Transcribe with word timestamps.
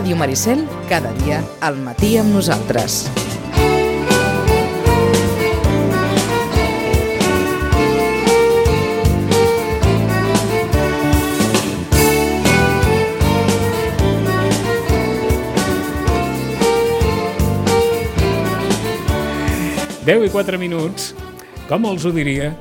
Ràdio 0.00 0.16
Maricel, 0.16 0.62
cada 0.88 1.10
dia 1.12 1.42
al 1.60 1.74
matí 1.76 2.14
amb 2.16 2.32
nosaltres. 2.32 3.02
Deu 20.08 20.24
i 20.24 20.32
quatre 20.32 20.56
minuts, 20.56 21.12
com 21.68 21.84
els 21.92 22.08
ho 22.08 22.16
diria? 22.16 22.54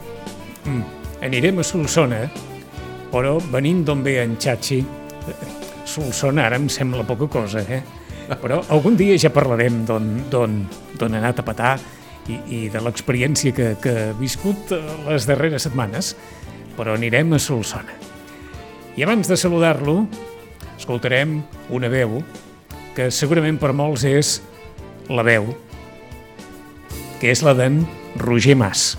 Mm, 0.67 0.83
anirem 1.23 1.63
a 1.63 1.69
Solsona, 1.71 2.25
però 3.15 3.37
venint 3.47 3.85
d'on 3.87 4.03
ve 4.03 4.19
en 4.27 4.35
Xachi, 4.35 4.83
Solsona 5.89 6.45
ara 6.45 6.59
em 6.59 6.67
sembla 6.69 7.05
poca 7.07 7.27
cosa, 7.31 7.63
eh? 7.65 7.81
Però 8.39 8.59
algun 8.69 8.97
dia 8.97 9.17
ja 9.17 9.31
parlarem 9.33 9.81
d'on 9.89 10.59
ha 11.01 11.07
anat 11.09 11.41
a 11.41 11.45
petar 11.47 11.71
i, 12.29 12.37
i 12.53 12.59
de 12.69 12.81
l'experiència 12.83 13.53
que, 13.55 13.71
que 13.81 13.95
ha 14.09 14.11
viscut 14.19 14.73
eh, 14.75 14.81
les 15.07 15.25
darreres 15.25 15.65
setmanes, 15.65 16.13
però 16.77 16.93
anirem 16.93 17.33
a 17.33 17.39
Solsona. 17.41 17.95
I 18.95 19.05
abans 19.05 19.29
de 19.31 19.37
saludar-lo, 19.39 20.03
escoltarem 20.77 21.39
una 21.73 21.89
veu 21.91 22.19
que 22.95 23.09
segurament 23.13 23.57
per 23.61 23.73
molts 23.73 24.05
és 24.05 24.37
la 25.09 25.25
veu, 25.25 25.49
que 27.19 27.31
és 27.33 27.41
la 27.43 27.55
d'en 27.57 27.81
Roger 28.21 28.55
Mas, 28.59 28.93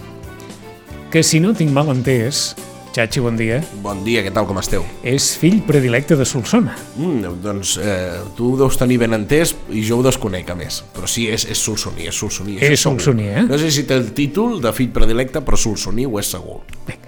que 1.12 1.22
si 1.26 1.40
no 1.42 1.54
tinc 1.56 1.72
mal 1.74 1.92
entès, 1.92 2.50
Xachi, 2.90 3.20
bon 3.22 3.36
dia. 3.38 3.60
Bon 3.84 4.00
dia, 4.02 4.18
què 4.26 4.32
tal, 4.34 4.48
com 4.48 4.58
esteu? 4.58 4.82
És 5.06 5.28
fill 5.38 5.60
predilecte 5.62 6.16
de 6.18 6.24
Solsona. 6.26 6.72
Mm, 6.98 7.36
doncs 7.44 7.76
eh, 7.78 8.18
tu 8.34 8.48
ho 8.50 8.56
deus 8.58 8.78
tenir 8.80 8.98
ben 8.98 9.14
entès 9.14 9.52
i 9.70 9.84
jo 9.86 10.00
ho 10.00 10.02
desconec, 10.02 10.50
a 10.50 10.56
més. 10.58 10.80
Però 10.96 11.06
sí, 11.06 11.28
és, 11.30 11.46
és 11.46 11.62
solsoní, 11.62 12.08
és 12.10 12.18
solsoní. 12.18 12.58
És 12.66 12.82
solsoní, 12.82 13.28
eh? 13.30 13.44
No 13.46 13.60
sé 13.62 13.70
si 13.70 13.86
té 13.86 13.94
el 13.94 14.10
títol 14.16 14.58
de 14.64 14.74
fill 14.74 14.90
predilecte, 14.96 15.44
però 15.46 15.60
solsoní 15.60 16.08
ho 16.10 16.18
és 16.18 16.34
segur. 16.34 16.64
Vinga. 16.88 16.99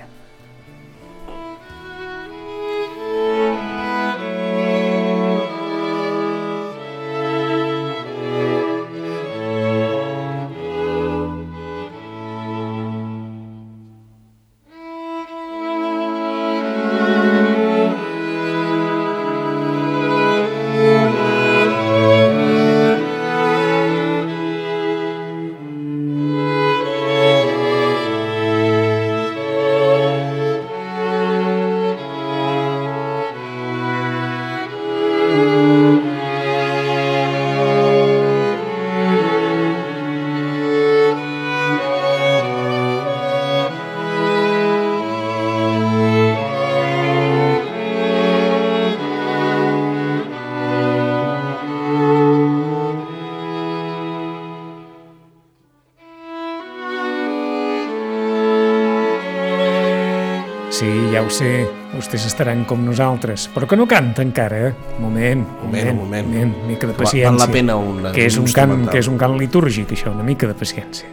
Sí, 60.73 60.89
ja 61.13 61.21
ho 61.21 61.29
sé, 61.29 61.67
vostès 61.93 62.25
estaran 62.25 62.63
com 62.65 62.81
nosaltres, 62.81 63.45
però 63.53 63.67
que 63.69 63.77
no 63.77 63.85
canta 63.87 64.25
encara, 64.25 64.69
eh? 64.71 64.75
Moment, 64.99 65.43
moment, 65.61 65.99
Moment, 65.99 65.99
moment. 66.01 66.25
moment 66.25 66.55
mica 66.67 66.87
de 66.89 66.95
Val- 66.95 66.97
val 66.97 67.05
paciència. 67.05 67.47
la 67.47 67.53
pena 67.53 67.77
una- 67.77 68.13
que 68.13 68.25
és 68.25 68.39
un 68.41 68.47
un 68.49 68.53
cant, 68.57 68.89
que 68.89 68.99
és 68.99 69.07
un 69.09 69.19
cant 69.21 69.37
litúrgic, 69.37 69.91
això, 69.93 70.11
una 70.15 70.25
mica 70.25 70.47
de 70.49 70.55
paciència. 70.55 71.07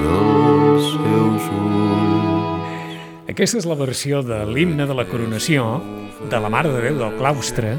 dels 0.00 0.90
seus 0.94 1.48
ulls. 1.54 2.98
Aquesta 3.30 3.60
és 3.60 3.66
la 3.68 3.76
versió 3.78 4.22
de 4.26 4.42
l'himne 4.48 4.86
de 4.86 4.96
la 4.96 5.06
coronació 5.08 5.80
de 6.30 6.40
la 6.40 6.50
Mare 6.52 6.72
de 6.72 6.82
Déu 6.84 7.00
del 7.00 7.16
Claustre 7.18 7.74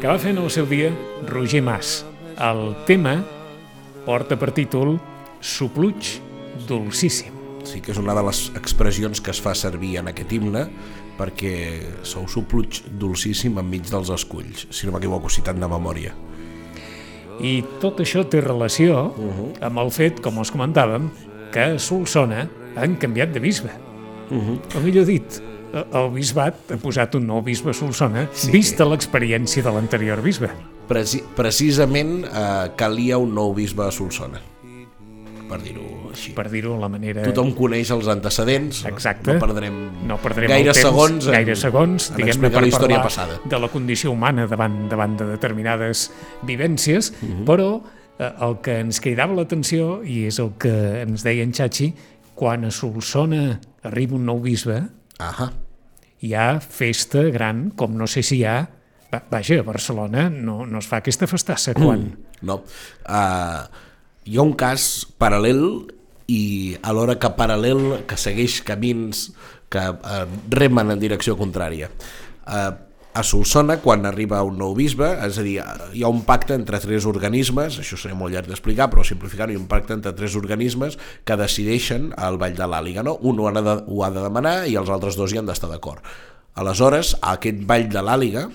que 0.00 0.08
va 0.08 0.18
fer 0.18 0.32
en 0.34 0.42
el 0.42 0.50
seu 0.50 0.66
dia 0.66 0.90
Roger 1.28 1.62
Mas. 1.62 2.02
El 2.42 2.72
tema 2.88 3.20
porta 4.06 4.38
per 4.38 4.50
títol 4.56 4.96
Sopluig 5.42 6.16
dolcíssim. 6.66 7.38
Sí 7.66 7.78
que 7.82 7.94
és 7.94 8.00
una 8.00 8.14
de 8.18 8.24
les 8.26 8.48
expressions 8.58 9.22
que 9.22 9.30
es 9.30 9.40
fa 9.42 9.54
servir 9.54 9.96
en 10.00 10.10
aquest 10.10 10.34
himne 10.34 10.66
perquè 11.18 11.54
sou 12.08 12.26
sopluig 12.30 12.82
dolcíssim 12.98 13.58
enmig 13.60 13.86
dels 13.90 14.10
esculls, 14.10 14.66
si 14.74 14.88
no 14.88 14.94
m'equivoco, 14.94 15.30
citant 15.30 15.60
de 15.60 15.70
memòria. 15.70 16.14
I 17.40 17.62
tot 17.80 18.02
això 18.04 18.24
té 18.28 18.42
relació 18.44 19.06
amb 19.62 19.80
el 19.82 19.92
fet, 19.94 20.20
com 20.24 20.42
us 20.42 20.52
comentàvem, 20.52 21.08
que 21.52 21.72
a 21.74 21.80
Solsona 21.80 22.46
han 22.76 22.98
canviat 23.00 23.32
de 23.32 23.40
bisbe. 23.44 23.72
O 24.32 24.80
millor 24.80 25.04
dit, 25.08 25.40
eh, 25.72 25.84
el 25.98 26.10
bisbat 26.14 26.72
ha 26.72 26.78
posat 26.80 27.16
un 27.18 27.26
nou 27.28 27.42
bisbe 27.44 27.72
a 27.72 27.76
Solsona, 27.76 28.26
sí. 28.32 28.50
vista 28.54 28.86
l'experiència 28.88 29.64
de 29.64 29.74
l'anterior 29.74 30.22
bisbe. 30.24 30.48
Preci 30.88 31.22
precisament 31.36 32.22
eh, 32.24 32.70
calia 32.76 33.20
un 33.20 33.34
nou 33.36 33.52
bisbe 33.56 33.84
a 33.86 33.92
Solsona, 33.92 34.40
per 35.48 35.60
dir-ho 35.60 36.01
així. 36.14 36.32
Per 36.36 36.44
dir-ho 36.50 36.76
la 36.80 36.88
manera... 36.92 37.22
Tothom 37.26 37.52
coneix 37.56 37.90
els 37.94 38.08
antecedents, 38.12 38.84
Exacte. 38.88 39.32
no 39.32 39.38
perdrem, 39.40 39.78
no 40.08 40.18
perdrem 40.22 40.48
gaire 40.52 40.72
temps, 40.72 40.82
segons 40.86 41.26
en, 41.26 41.32
gaire 41.32 41.56
segons 41.56 42.10
en 42.10 42.16
diguem-ne, 42.16 42.30
explicar 42.32 42.52
per 42.58 42.62
la 42.62 42.68
història 42.68 43.02
passada. 43.02 43.40
de 43.44 43.58
la 43.58 43.68
condició 43.68 44.12
humana 44.12 44.46
davant, 44.46 44.88
davant 44.90 45.16
de 45.18 45.26
determinades 45.32 46.10
vivències, 46.42 47.12
Mhm. 47.22 47.44
però 47.48 47.82
eh, 48.18 48.30
el 48.40 48.58
que 48.62 48.78
ens 48.80 49.00
cridava 49.00 49.34
l'atenció, 49.34 50.02
i 50.04 50.26
és 50.28 50.38
el 50.38 50.52
que 50.58 51.02
ens 51.02 51.22
deia 51.24 51.42
en 51.42 51.52
Xachi, 51.52 51.92
quan 52.34 52.64
a 52.64 52.70
Solsona 52.70 53.58
arriba 53.82 54.14
un 54.16 54.24
nou 54.26 54.38
bisbe, 54.40 54.82
Ahà. 55.18 55.50
hi 56.22 56.34
ha 56.34 56.60
festa 56.60 57.22
gran, 57.32 57.70
com 57.70 57.96
no 57.96 58.06
sé 58.06 58.22
si 58.22 58.38
hi 58.38 58.44
ha... 58.44 58.60
va- 59.12 59.24
Vaja, 59.30 59.58
a 59.60 59.62
Barcelona 59.62 60.28
no, 60.30 60.64
no 60.66 60.78
es 60.78 60.86
fa 60.86 60.98
aquesta 61.02 61.26
festassa 61.26 61.74
quan... 61.74 62.06
No. 62.42 62.62
Uh, 63.06 63.66
hi 64.24 64.36
ha 64.38 64.42
un 64.42 64.54
cas 64.58 65.06
paral·lel 65.18 65.60
i 66.30 66.76
alhora 66.82 67.18
que 67.18 67.32
paral·lel 67.38 68.04
que 68.08 68.18
segueix 68.20 68.60
camins 68.66 69.30
que 69.72 69.82
uh, 69.92 70.24
remen 70.52 70.92
en 70.92 71.00
direcció 71.00 71.36
contrària. 71.38 71.90
Uh, 72.46 72.72
a 73.12 73.22
Solsona, 73.22 73.76
quan 73.84 74.06
arriba 74.08 74.40
un 74.40 74.56
nou 74.56 74.72
bisbe, 74.72 75.04
és 75.26 75.36
a 75.36 75.44
dir, 75.44 75.58
hi 75.92 76.00
ha 76.00 76.08
un 76.08 76.22
pacte 76.24 76.56
entre 76.56 76.80
tres 76.80 77.04
organismes, 77.08 77.76
això 77.82 77.98
seria 78.00 78.16
molt 78.16 78.32
llarg 78.32 78.48
d'explicar, 78.48 78.88
però 78.88 79.04
simplificant, 79.04 79.52
hi 79.52 79.58
ha 79.58 79.60
un 79.60 79.68
pacte 79.68 79.92
entre 79.92 80.14
tres 80.16 80.36
organismes 80.38 80.96
que 81.28 81.36
decideixen 81.36 82.08
el 82.16 82.40
Vall 82.40 82.56
de 82.56 82.68
l'Àliga, 82.72 83.04
no? 83.04 83.18
Un 83.20 83.40
ho 83.40 83.50
ha, 83.50 83.54
de, 83.58 83.76
ho 83.84 84.02
ha 84.04 84.10
de 84.14 84.24
demanar 84.24 84.56
i 84.68 84.78
els 84.80 84.88
altres 84.92 85.20
dos 85.20 85.32
hi 85.32 85.42
han 85.42 85.50
d'estar 85.50 85.68
d'acord. 85.68 86.00
Aleshores, 86.56 87.14
aquest 87.34 87.60
Vall 87.68 87.90
de 87.92 88.00
l'Àliga, 88.00 88.48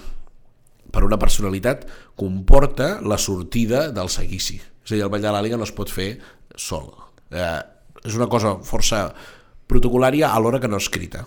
per 0.89 1.05
una 1.05 1.21
personalitat, 1.21 1.85
comporta 2.17 2.95
la 3.05 3.21
sortida 3.21 3.91
del 3.93 4.09
seguici. 4.09 4.57
És 4.57 4.89
a 4.89 4.95
dir, 4.95 5.03
el 5.05 5.13
Vall 5.13 5.21
de 5.21 5.37
l'Àliga 5.37 5.61
no 5.61 5.69
es 5.69 5.75
pot 5.75 5.93
fer 5.93 6.15
sol. 6.57 6.89
Eh, 7.31 7.59
és 8.07 8.15
una 8.15 8.27
cosa 8.31 8.55
força 8.63 9.07
protocolària 9.67 10.29
alhora 10.33 10.59
que 10.63 10.69
no 10.71 10.77
escrita. 10.79 11.25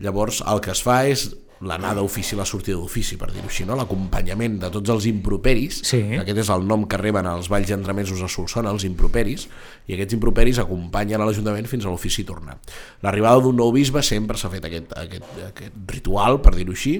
Llavors, 0.00 0.42
el 0.48 0.60
que 0.64 0.72
es 0.72 0.80
fa 0.82 1.02
és 1.10 1.26
l'anada 1.62 2.00
d'ofici, 2.00 2.34
la 2.34 2.46
sortida 2.48 2.74
d'ofici, 2.74 3.14
per 3.20 3.28
dir-ho 3.30 3.46
així, 3.46 3.62
no? 3.68 3.76
l'acompanyament 3.78 4.56
de 4.64 4.70
tots 4.74 4.90
els 4.90 5.04
improperis, 5.06 5.82
Sí. 5.86 6.00
aquest 6.18 6.38
és 6.42 6.48
el 6.50 6.64
nom 6.66 6.88
que 6.90 6.98
reben 6.98 7.26
els 7.30 7.48
valls 7.52 7.70
i 7.70 7.76
entremesos 7.76 8.20
a 8.24 8.28
Solsona, 8.28 8.72
els 8.74 8.82
improperis, 8.88 9.46
i 9.86 9.94
aquests 9.94 10.16
improperis 10.16 10.58
acompanyen 10.58 11.20
a 11.20 11.28
l'Ajuntament 11.28 11.68
fins 11.70 11.84
a 11.86 11.92
l'ofici 11.92 12.24
tornar. 12.24 12.56
L'arribada 13.02 13.40
d'un 13.44 13.54
nou 13.56 13.70
bisbe 13.72 14.02
sempre 14.02 14.36
s'ha 14.36 14.50
fet 14.50 14.64
aquest, 14.64 14.90
aquest, 14.98 15.22
aquest 15.52 15.72
ritual, 15.86 16.40
per 16.42 16.56
dir-ho 16.56 16.72
així, 16.74 16.96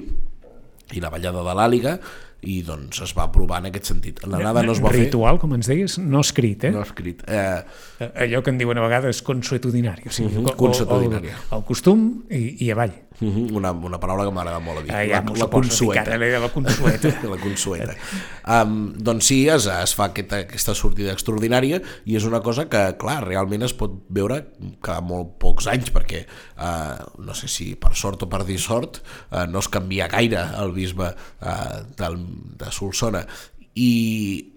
i 0.93 1.01
la 1.01 1.09
ballada 1.09 1.43
de 1.43 1.57
l'àliga, 1.57 1.99
i 2.43 2.61
doncs 2.67 3.01
es 3.05 3.13
va 3.17 3.23
aprovar 3.29 3.59
en 3.63 3.69
aquest 3.71 3.85
sentit. 3.91 4.19
L'anada 4.27 4.63
no 4.63 4.71
es 4.75 4.81
va 4.83 4.89
Ritual, 4.93 5.39
com 5.39 5.53
ens 5.55 5.67
deies, 5.71 5.97
no 5.99 6.19
escrit, 6.21 6.63
eh? 6.63 6.71
fer... 6.71 6.73
No 6.75 6.81
escrit. 6.83 7.23
Eh, 7.27 7.63
Eh, 8.03 8.11
Allò 8.25 8.41
que 8.43 8.49
en 8.51 8.57
diuen 8.57 8.77
a 8.77 8.81
vegades 8.81 9.21
consuetudinari, 9.21 10.03
o 10.07 10.11
sigui, 10.11 10.35
o- 10.41 10.47
o- 10.49 10.55
consuetudinari. 10.57 11.29
El, 11.29 11.57
el 11.59 11.63
costum 11.63 12.23
i, 12.29 12.65
i 12.65 12.71
avall. 12.73 12.91
Mhm, 13.19 13.55
una, 13.57 13.71
una 13.71 13.99
paraula 14.01 14.25
que 14.27 14.33
m'agrada 14.35 14.61
molt 14.63 14.81
a 14.81 14.83
dir. 14.85 14.93
Ah, 14.93 15.03
ja 15.07 15.21
la, 15.23 15.35
la 15.43 15.49
consueta. 15.51 16.03
ara, 16.15 16.39
la 16.39 16.49
consueta. 16.53 17.13
la 17.33 17.39
consueta. 17.41 17.95
Um, 18.43 18.93
doncs 18.97 19.29
sí, 19.31 19.39
es, 19.51 19.67
es 19.71 19.95
fa 19.97 20.09
aquesta, 20.11 20.43
aquesta 20.47 20.75
sortida 20.77 21.13
extraordinària 21.15 21.81
i 22.05 22.17
és 22.19 22.27
una 22.29 22.41
cosa 22.45 22.67
que, 22.71 22.83
clar, 23.01 23.21
realment 23.27 23.67
es 23.67 23.75
pot 23.77 23.95
veure 24.13 24.41
cada 24.83 25.01
molt 25.05 25.35
pocs 25.41 25.69
anys 25.71 25.93
perquè, 25.95 26.25
uh, 26.57 26.99
no 27.23 27.37
sé 27.37 27.51
si 27.51 27.73
per 27.79 27.93
sort 27.99 28.25
o 28.25 28.31
per 28.31 28.43
dissort, 28.47 29.01
uh, 29.31 29.45
no 29.49 29.63
es 29.63 29.71
canvia 29.71 30.09
gaire 30.11 30.47
el 30.63 30.73
bisbe 30.75 31.13
uh, 31.13 31.81
del, 31.99 32.19
de 32.59 32.71
Solsona 32.73 33.25
i 33.73 34.52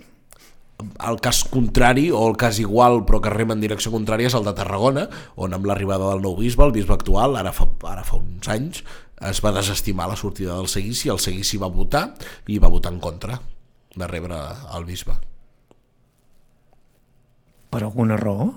el 0.78 1.20
cas 1.24 1.42
contrari 1.48 2.10
o 2.12 2.20
el 2.28 2.36
cas 2.36 2.58
igual 2.60 3.04
però 3.08 3.20
que 3.24 3.32
rema 3.32 3.56
en 3.56 3.62
direcció 3.64 3.92
contrària 3.94 4.28
és 4.28 4.36
el 4.36 4.44
de 4.44 4.52
Tarragona 4.56 5.06
on 5.40 5.56
amb 5.56 5.66
l'arribada 5.68 6.10
del 6.12 6.22
nou 6.24 6.36
bisbe, 6.36 6.64
el 6.66 6.74
bisbe 6.76 6.92
actual 6.94 7.36
ara 7.40 7.52
fa, 7.56 7.68
ara 7.88 8.04
fa 8.04 8.18
uns 8.20 8.48
anys 8.52 8.82
es 9.30 9.40
va 9.40 9.54
desestimar 9.56 10.08
la 10.10 10.18
sortida 10.20 10.56
del 10.56 10.68
seguici 10.68 11.08
el 11.08 11.22
seguici 11.22 11.56
va 11.56 11.72
votar 11.72 12.10
i 12.52 12.58
va 12.60 12.72
votar 12.72 12.92
en 12.92 13.00
contra 13.00 13.40
de 13.96 14.06
rebre 14.06 14.36
el 14.76 14.84
bisbe 14.84 15.16
Per 17.70 17.82
alguna 17.82 18.16
raó? 18.16 18.52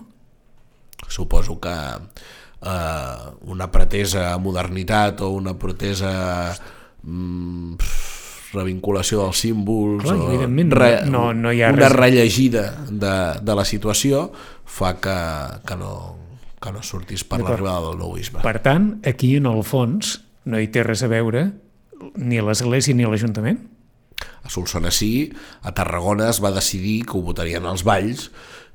suposo 1.08 1.60
que 1.60 1.72
eh, 1.72 3.32
una 3.48 3.72
pretesa 3.72 4.38
modernitat 4.38 5.22
o 5.22 5.30
una 5.32 5.56
pretesa 5.58 6.56
mm, 7.04 7.76
pf, 7.76 8.19
revinculació 8.54 9.24
dels 9.24 9.40
símbols 9.44 10.04
Clar, 10.04 10.16
o 10.18 10.30
evidentment 10.32 10.74
no- 11.10 11.34
no 11.34 11.52
hi 11.54 11.62
ha 11.64 11.70
una 11.74 11.88
res- 11.90 11.96
rellegida 11.98 12.64
de, 12.90 13.14
de 13.46 13.56
la 13.56 13.66
situació 13.66 14.32
fa 14.66 14.96
que, 15.02 15.18
que, 15.66 15.76
no, 15.78 15.92
que 16.62 16.72
no 16.74 16.82
sortís 16.84 17.24
per 17.24 17.40
l'arribada 17.42 17.90
del 17.90 18.00
nou 18.02 18.14
bisbe. 18.18 18.42
Per 18.46 18.58
tant, 18.66 18.96
aquí 19.06 19.36
en 19.38 19.46
el 19.50 19.64
fons 19.64 20.20
no 20.50 20.60
hi 20.60 20.68
té 20.74 20.84
res 20.84 21.04
a 21.06 21.10
veure 21.12 21.50
ni 22.16 22.40
l'Església 22.42 22.96
ni 22.96 23.06
l'Ajuntament? 23.06 23.60
A 24.44 24.50
Solsona 24.52 24.90
sí, 24.92 25.30
a 25.62 25.72
Tarragona 25.76 26.30
es 26.32 26.40
va 26.44 26.52
decidir 26.56 27.04
que 27.06 27.18
ho 27.18 27.22
votarien 27.24 27.66
els 27.70 27.84
valls 27.88 28.30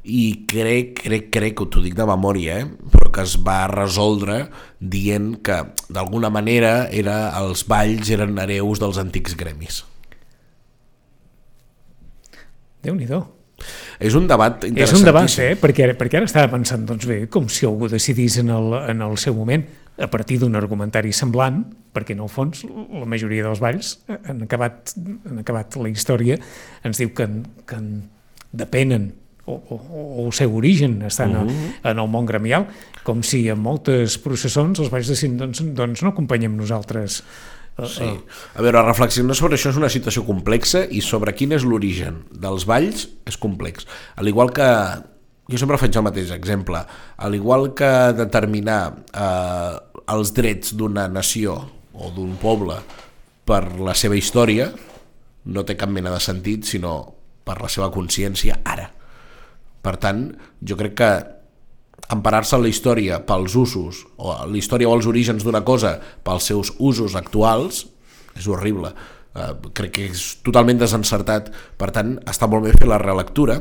i 0.05 0.45
crec, 0.51 0.99
crec, 1.01 1.31
crec, 1.33 1.55
que 1.57 1.67
t'ho 1.73 1.81
dic 1.81 1.95
de 1.97 2.05
memòria, 2.05 2.59
eh? 2.61 2.67
però 2.93 3.09
que 3.15 3.23
es 3.25 3.39
va 3.41 3.63
resoldre 3.71 4.51
dient 4.79 5.39
que 5.47 5.63
d'alguna 5.89 6.29
manera 6.29 6.91
era, 6.93 7.31
els 7.41 7.63
valls 7.71 8.11
eren 8.13 8.37
hereus 8.43 8.83
dels 8.83 8.99
antics 9.01 9.33
gremis. 9.41 9.81
Déu-n'hi-do. 12.85 13.23
És 14.03 14.13
un 14.19 14.27
debat 14.29 14.65
És 14.67 14.93
un 14.93 15.05
debat, 15.07 15.31
eh? 15.41 15.55
Perquè, 15.57 15.87
ara- 15.87 15.97
perquè 15.97 16.19
ara 16.19 16.29
estava 16.29 16.51
pensant, 16.53 16.85
doncs 16.85 17.07
bé, 17.09 17.23
com 17.33 17.47
si 17.49 17.65
algú 17.65 17.89
decidís 17.89 18.37
en 18.43 18.51
el, 18.53 18.75
en 18.91 19.01
el 19.07 19.17
seu 19.23 19.33
moment, 19.39 19.65
a 19.97 20.09
partir 20.11 20.41
d'un 20.43 20.59
argumentari 20.59 21.13
semblant, 21.15 21.63
perquè 21.95 22.13
en 22.17 22.21
el 22.27 22.29
fons 22.29 22.65
la 22.67 23.07
majoria 23.09 23.47
dels 23.47 23.63
balls 23.63 23.95
han 24.11 24.43
acabat, 24.45 24.93
han 24.99 25.39
acabat 25.41 25.77
la 25.81 25.89
història, 25.89 26.37
ens 26.85 26.99
diu 27.01 27.15
que, 27.15 27.25
en- 27.31 27.45
que 27.65 27.79
en 27.79 27.89
depenen 28.53 29.13
o, 29.47 29.53
o, 29.53 29.77
o 30.23 30.27
el 30.27 30.33
seu 30.33 30.55
origen 30.57 31.03
estan 31.03 31.37
uh 31.37 31.41
Mhm. 31.45 31.49
-huh. 31.49 31.91
en 31.91 31.99
el 31.99 32.09
món 32.09 32.27
gremial, 32.27 32.67
com 33.03 33.23
si 33.23 33.49
en 33.49 33.59
moltes 33.61 34.19
processons 34.19 34.79
els 34.81 34.91
balls 34.91 35.09
deciden, 35.09 35.37
doncs, 35.37 35.61
doncs 35.75 36.03
no 36.03 36.09
acompanyem 36.11 36.57
nosaltres 36.57 37.23
eh, 37.79 37.87
Sí. 37.87 38.05
eh, 38.05 38.21
A 38.55 38.63
veure, 38.63 38.83
reflexionar 38.83 39.35
sobre 39.35 39.57
això 39.57 39.71
és 39.71 39.77
una 39.77 39.89
situació 39.89 40.25
complexa 40.25 40.87
i 40.89 41.01
sobre 41.01 41.35
quin 41.35 41.53
és 41.53 41.65
l'origen 41.65 42.25
dels 42.31 42.65
valls 42.67 43.09
és 43.27 43.37
complex. 43.37 43.87
Al 44.17 44.29
igual 44.29 44.53
que 44.53 44.63
jo 45.51 45.59
sempre 45.59 45.77
faig 45.77 45.95
el 45.97 46.03
mateix 46.03 46.31
exemple, 46.31 46.79
al 47.17 47.35
igual 47.35 47.75
que 47.75 48.13
determinar 48.17 48.95
eh, 49.13 49.79
els 50.09 50.33
drets 50.33 50.73
d'una 50.77 51.09
nació 51.09 51.69
o 51.93 52.11
d'un 52.11 52.37
poble 52.37 52.77
per 53.45 53.79
la 53.79 53.93
seva 53.95 54.17
història 54.17 54.73
no 55.45 55.65
té 55.65 55.77
cap 55.77 55.91
mena 55.91 56.11
de 56.11 56.21
sentit 56.21 56.65
sinó 56.65 57.13
per 57.45 57.61
la 57.61 57.69
seva 57.69 57.91
consciència 57.91 58.61
ara. 58.65 58.91
Per 59.85 59.97
tant, 60.01 60.27
jo 60.65 60.77
crec 60.81 60.97
que 60.99 61.11
emparar-se 62.15 62.57
en 62.57 62.65
la 62.65 62.71
història 62.71 63.21
pels 63.29 63.57
usos, 63.57 64.05
o 64.17 64.33
la 64.33 64.59
història 64.59 64.89
o 64.89 64.95
els 64.97 65.09
orígens 65.09 65.45
d'una 65.45 65.65
cosa 65.65 65.97
pels 66.25 66.51
seus 66.51 66.73
usos 66.79 67.17
actuals, 67.21 67.85
és 68.37 68.49
horrible. 68.49 68.93
Uh, 69.35 69.51
crec 69.75 69.97
que 69.97 70.09
és 70.13 70.25
totalment 70.47 70.79
desencertat. 70.79 71.51
Per 71.79 71.91
tant, 71.95 72.17
està 72.31 72.49
molt 72.51 72.69
bé 72.69 72.75
fer 72.77 72.91
la 72.91 73.01
relectura. 73.03 73.59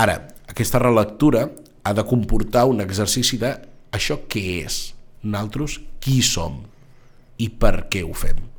Ara, 0.00 0.18
aquesta 0.50 0.82
relectura 0.82 1.46
ha 1.84 1.92
de 1.94 2.06
comportar 2.08 2.64
un 2.70 2.82
exercici 2.82 3.38
de 3.38 3.54
això 3.94 4.24
què 4.30 4.44
és? 4.64 4.80
Nosaltres 5.22 5.78
qui 6.02 6.20
som? 6.24 6.64
I 7.38 7.48
per 7.50 7.86
què 7.90 8.02
ho 8.04 8.12
fem? 8.16 8.53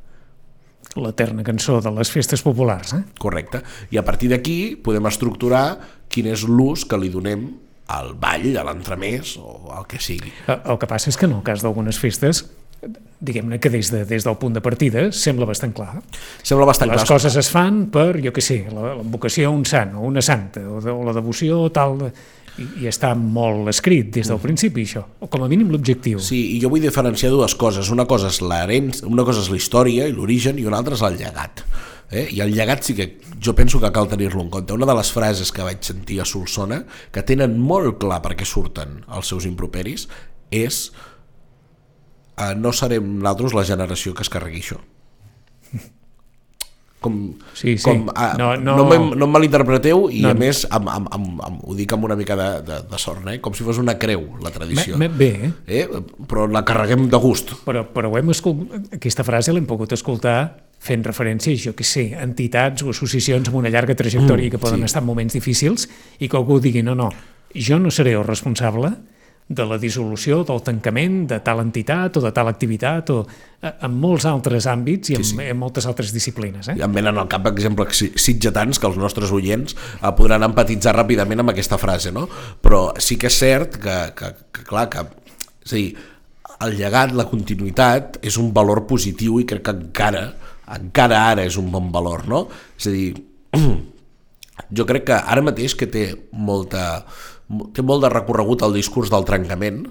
L'eterna 0.94 1.42
cançó 1.44 1.80
de 1.84 1.90
les 1.92 2.10
festes 2.10 2.42
populars. 2.42 2.94
Eh? 2.94 3.02
Correcte. 3.18 3.62
I 3.90 3.98
a 3.98 4.04
partir 4.06 4.30
d'aquí 4.32 4.76
podem 4.82 5.06
estructurar 5.10 5.78
quin 6.08 6.30
és 6.32 6.46
l'ús 6.48 6.86
que 6.88 6.96
li 7.00 7.10
donem 7.12 7.48
al 7.92 8.14
ball, 8.18 8.48
a 8.58 8.64
l'entremès 8.66 9.36
o 9.38 9.72
al 9.74 9.84
que 9.86 9.98
sigui. 10.02 10.32
Eh, 10.48 10.56
El 10.64 10.78
que 10.78 10.88
passa 10.90 11.10
és 11.12 11.16
que 11.18 11.26
en 11.28 11.36
el 11.36 11.42
cas 11.46 11.62
d'algunes 11.62 11.98
festes, 12.02 12.44
diguem-ne 13.20 13.58
que 13.62 13.70
des, 13.72 13.88
de, 13.90 14.04
des 14.04 14.24
del 14.26 14.36
punt 14.36 14.52
de 14.56 14.60
partida 14.60 15.06
sembla 15.14 15.46
bastant 15.48 15.72
clar. 15.74 16.02
Sembla 16.42 16.66
bastant 16.68 16.90
Les 16.92 17.02
clar. 17.02 17.08
coses 17.16 17.36
es 17.40 17.48
fan 17.50 17.86
per, 17.94 18.18
jo 18.24 18.32
què 18.34 18.42
sé, 18.44 18.58
la, 18.72 18.94
la 18.98 19.04
vocació 19.04 19.48
a 19.48 19.54
un 19.54 19.64
sant 19.68 19.94
o 19.96 20.02
una 20.08 20.22
santa, 20.22 20.60
o, 20.68 20.80
de, 20.84 20.90
o 20.92 21.04
la 21.06 21.14
devoció 21.16 21.62
tal, 21.72 21.96
i, 22.58 22.66
i 22.82 22.88
està 22.90 23.12
molt 23.18 23.68
escrit 23.72 24.12
des 24.14 24.30
del 24.30 24.40
principi 24.42 24.86
això, 24.86 25.02
o 25.20 25.28
com 25.32 25.44
a 25.44 25.50
mínim 25.50 25.70
l'objectiu. 25.72 26.20
Sí, 26.24 26.38
i 26.56 26.60
jo 26.62 26.70
vull 26.72 26.84
diferenciar 26.84 27.32
dues 27.34 27.56
coses. 27.58 27.90
Una 27.92 28.06
cosa 28.08 28.30
és 28.32 28.40
l'herència, 28.44 29.06
una 29.08 29.26
cosa 29.28 29.44
és 29.44 29.50
la 29.52 29.60
història 29.60 30.08
i 30.08 30.14
l'origen 30.16 30.60
i 30.60 30.66
una 30.68 30.80
altra 30.80 30.96
és 30.98 31.04
el 31.06 31.18
llegat. 31.20 31.64
Eh? 32.10 32.28
I 32.36 32.40
el 32.44 32.54
llegat 32.54 32.86
sí 32.86 32.94
que 32.94 33.08
jo 33.42 33.54
penso 33.58 33.80
que 33.82 33.90
cal 33.92 34.08
tenir-lo 34.08 34.42
en 34.44 34.50
compte. 34.50 34.74
Una 34.76 34.86
de 34.88 34.96
les 34.96 35.10
frases 35.12 35.52
que 35.52 35.66
vaig 35.66 35.82
sentir 35.84 36.20
a 36.22 36.28
Solsona, 36.28 36.84
que 37.12 37.24
tenen 37.26 37.58
molt 37.58 37.98
clar 38.02 38.22
per 38.24 38.36
què 38.38 38.46
surten 38.46 39.00
els 39.12 39.32
seus 39.32 39.46
improperis, 39.48 40.06
és 40.54 40.90
eh, 42.36 42.52
no 42.56 42.72
serem 42.72 43.16
nosaltres 43.18 43.56
la 43.58 43.66
generació 43.66 44.14
que 44.14 44.24
es 44.26 44.32
carregui 44.32 44.62
això. 44.62 44.80
Com, 47.06 47.16
Sí, 47.54 47.76
sí. 47.78 47.84
com, 47.86 48.10
ah, 48.14 48.34
No, 48.36 48.50
no, 48.56 48.76
no- 48.76 48.88
no, 48.90 49.14
no, 49.14 49.26
em 49.28 49.32
malinterpreteu 49.38 50.08
i 50.10 50.20
No. 50.26 50.34
a 50.34 50.34
més 50.34 50.64
amb, 50.70 50.88
amb, 50.90 51.08
amb, 51.14 51.40
amb, 51.46 51.60
ho 51.64 51.74
dic 51.78 51.92
amb 51.94 52.04
una 52.10 52.16
mica 52.18 52.34
de, 52.36 52.48
de, 52.66 52.80
de 52.90 52.98
sort, 52.98 53.22
eh? 53.30 53.38
com 53.40 53.54
si 53.54 53.64
fos 53.64 53.78
una 53.78 53.94
creu 53.98 54.26
la 54.42 54.50
tradició. 54.50 54.98
Me, 54.98 55.08
me, 55.08 55.16
bé, 55.16 55.30
eh? 55.46 55.52
Eh? 55.84 56.02
Però 56.26 56.48
la 56.50 56.64
carreguem 56.66 57.08
de 57.08 57.16
gust. 57.22 57.54
però, 57.64 57.86
però 57.94 58.10
ho 58.10 58.18
hem 58.18 58.30
escol... 58.34 58.66
aquesta 58.92 59.24
frase 59.24 59.52
l'hem 59.54 59.66
pogut 59.66 59.92
escoltar 59.96 60.36
fent 60.86 61.02
referència, 61.06 61.54
jo 61.56 61.72
que 61.74 61.84
sé, 61.88 62.10
a 62.14 62.22
entitats 62.26 62.82
o 62.84 62.90
associacions 62.92 63.48
amb 63.48 63.56
una 63.62 63.70
llarga 63.72 63.94
trajectòria 63.96 64.46
Mm, 64.48 64.50
que 64.52 64.58
poden 64.60 64.80
sí. 64.84 64.84
estar 64.90 65.00
en 65.02 65.06
moments 65.08 65.32
difícils 65.34 65.88
i 66.20 66.28
que 66.28 66.36
algú 66.36 66.60
digui, 66.60 66.82
no, 66.84 66.94
no, 66.94 67.08
jo 67.54 67.78
no 67.80 67.90
seré 67.90 68.12
el 68.12 68.24
responsable 68.24 68.92
de 69.48 69.62
la 69.62 69.76
dissolució, 69.78 70.40
del 70.42 70.58
tancament 70.66 71.20
de 71.30 71.38
tal 71.46 71.60
entitat 71.62 72.16
o 72.18 72.22
de 72.24 72.32
tal 72.34 72.48
activitat 72.50 73.12
o 73.14 73.20
eh, 73.62 73.70
en 73.86 73.94
molts 74.02 74.26
altres 74.26 74.66
àmbits 74.66 75.12
i 75.12 75.18
en, 75.18 75.22
Sí, 75.24 75.36
sí. 75.36 75.44
en 75.44 75.60
moltes 75.60 75.86
altres 75.86 76.10
disciplines. 76.14 76.66
Eh? 76.68 76.74
I 76.80 76.82
em 76.82 76.96
venen 76.98 77.18
al 77.20 77.28
cap 77.30 77.46
exemples 77.52 78.02
sitgetans 78.18 78.80
que 78.82 78.90
els 78.90 78.98
nostres 78.98 79.30
oients 79.30 79.76
eh, 79.76 80.10
podran 80.18 80.42
empatitzar 80.48 80.96
ràpidament 80.96 81.44
amb 81.44 81.54
aquesta 81.54 81.78
frase, 81.78 82.10
no? 82.12 82.26
Però 82.62 82.90
sí 82.98 83.20
que 83.22 83.30
és 83.30 83.38
cert 83.38 83.78
que, 83.78 83.96
que, 84.18 84.32
que 84.50 84.66
clar, 84.66 84.88
que, 84.90 85.06
és 85.62 85.72
a 85.72 85.78
dir, 85.78 85.88
el 86.66 86.76
llegat, 86.78 87.12
la 87.14 87.28
continuïtat, 87.28 88.18
és 88.26 88.38
un 88.40 88.50
valor 88.56 88.86
positiu 88.88 89.38
i 89.38 89.46
crec 89.46 89.62
que 89.68 89.74
encara 89.76 90.26
encara 90.74 91.20
ara 91.30 91.44
és 91.46 91.56
un 91.60 91.70
bon 91.70 91.92
valor, 91.94 92.26
no? 92.26 92.46
És 92.78 92.88
a 92.88 92.94
dir, 92.94 93.12
jo 94.76 94.86
crec 94.88 95.06
que 95.10 95.18
ara 95.18 95.44
mateix 95.46 95.76
que 95.78 95.86
té 95.86 96.08
molta 96.32 97.04
té 97.74 97.84
molt 97.86 98.02
de 98.02 98.10
recorregut 98.10 98.64
el 98.66 98.74
discurs 98.74 99.12
del 99.12 99.24
trencament 99.28 99.84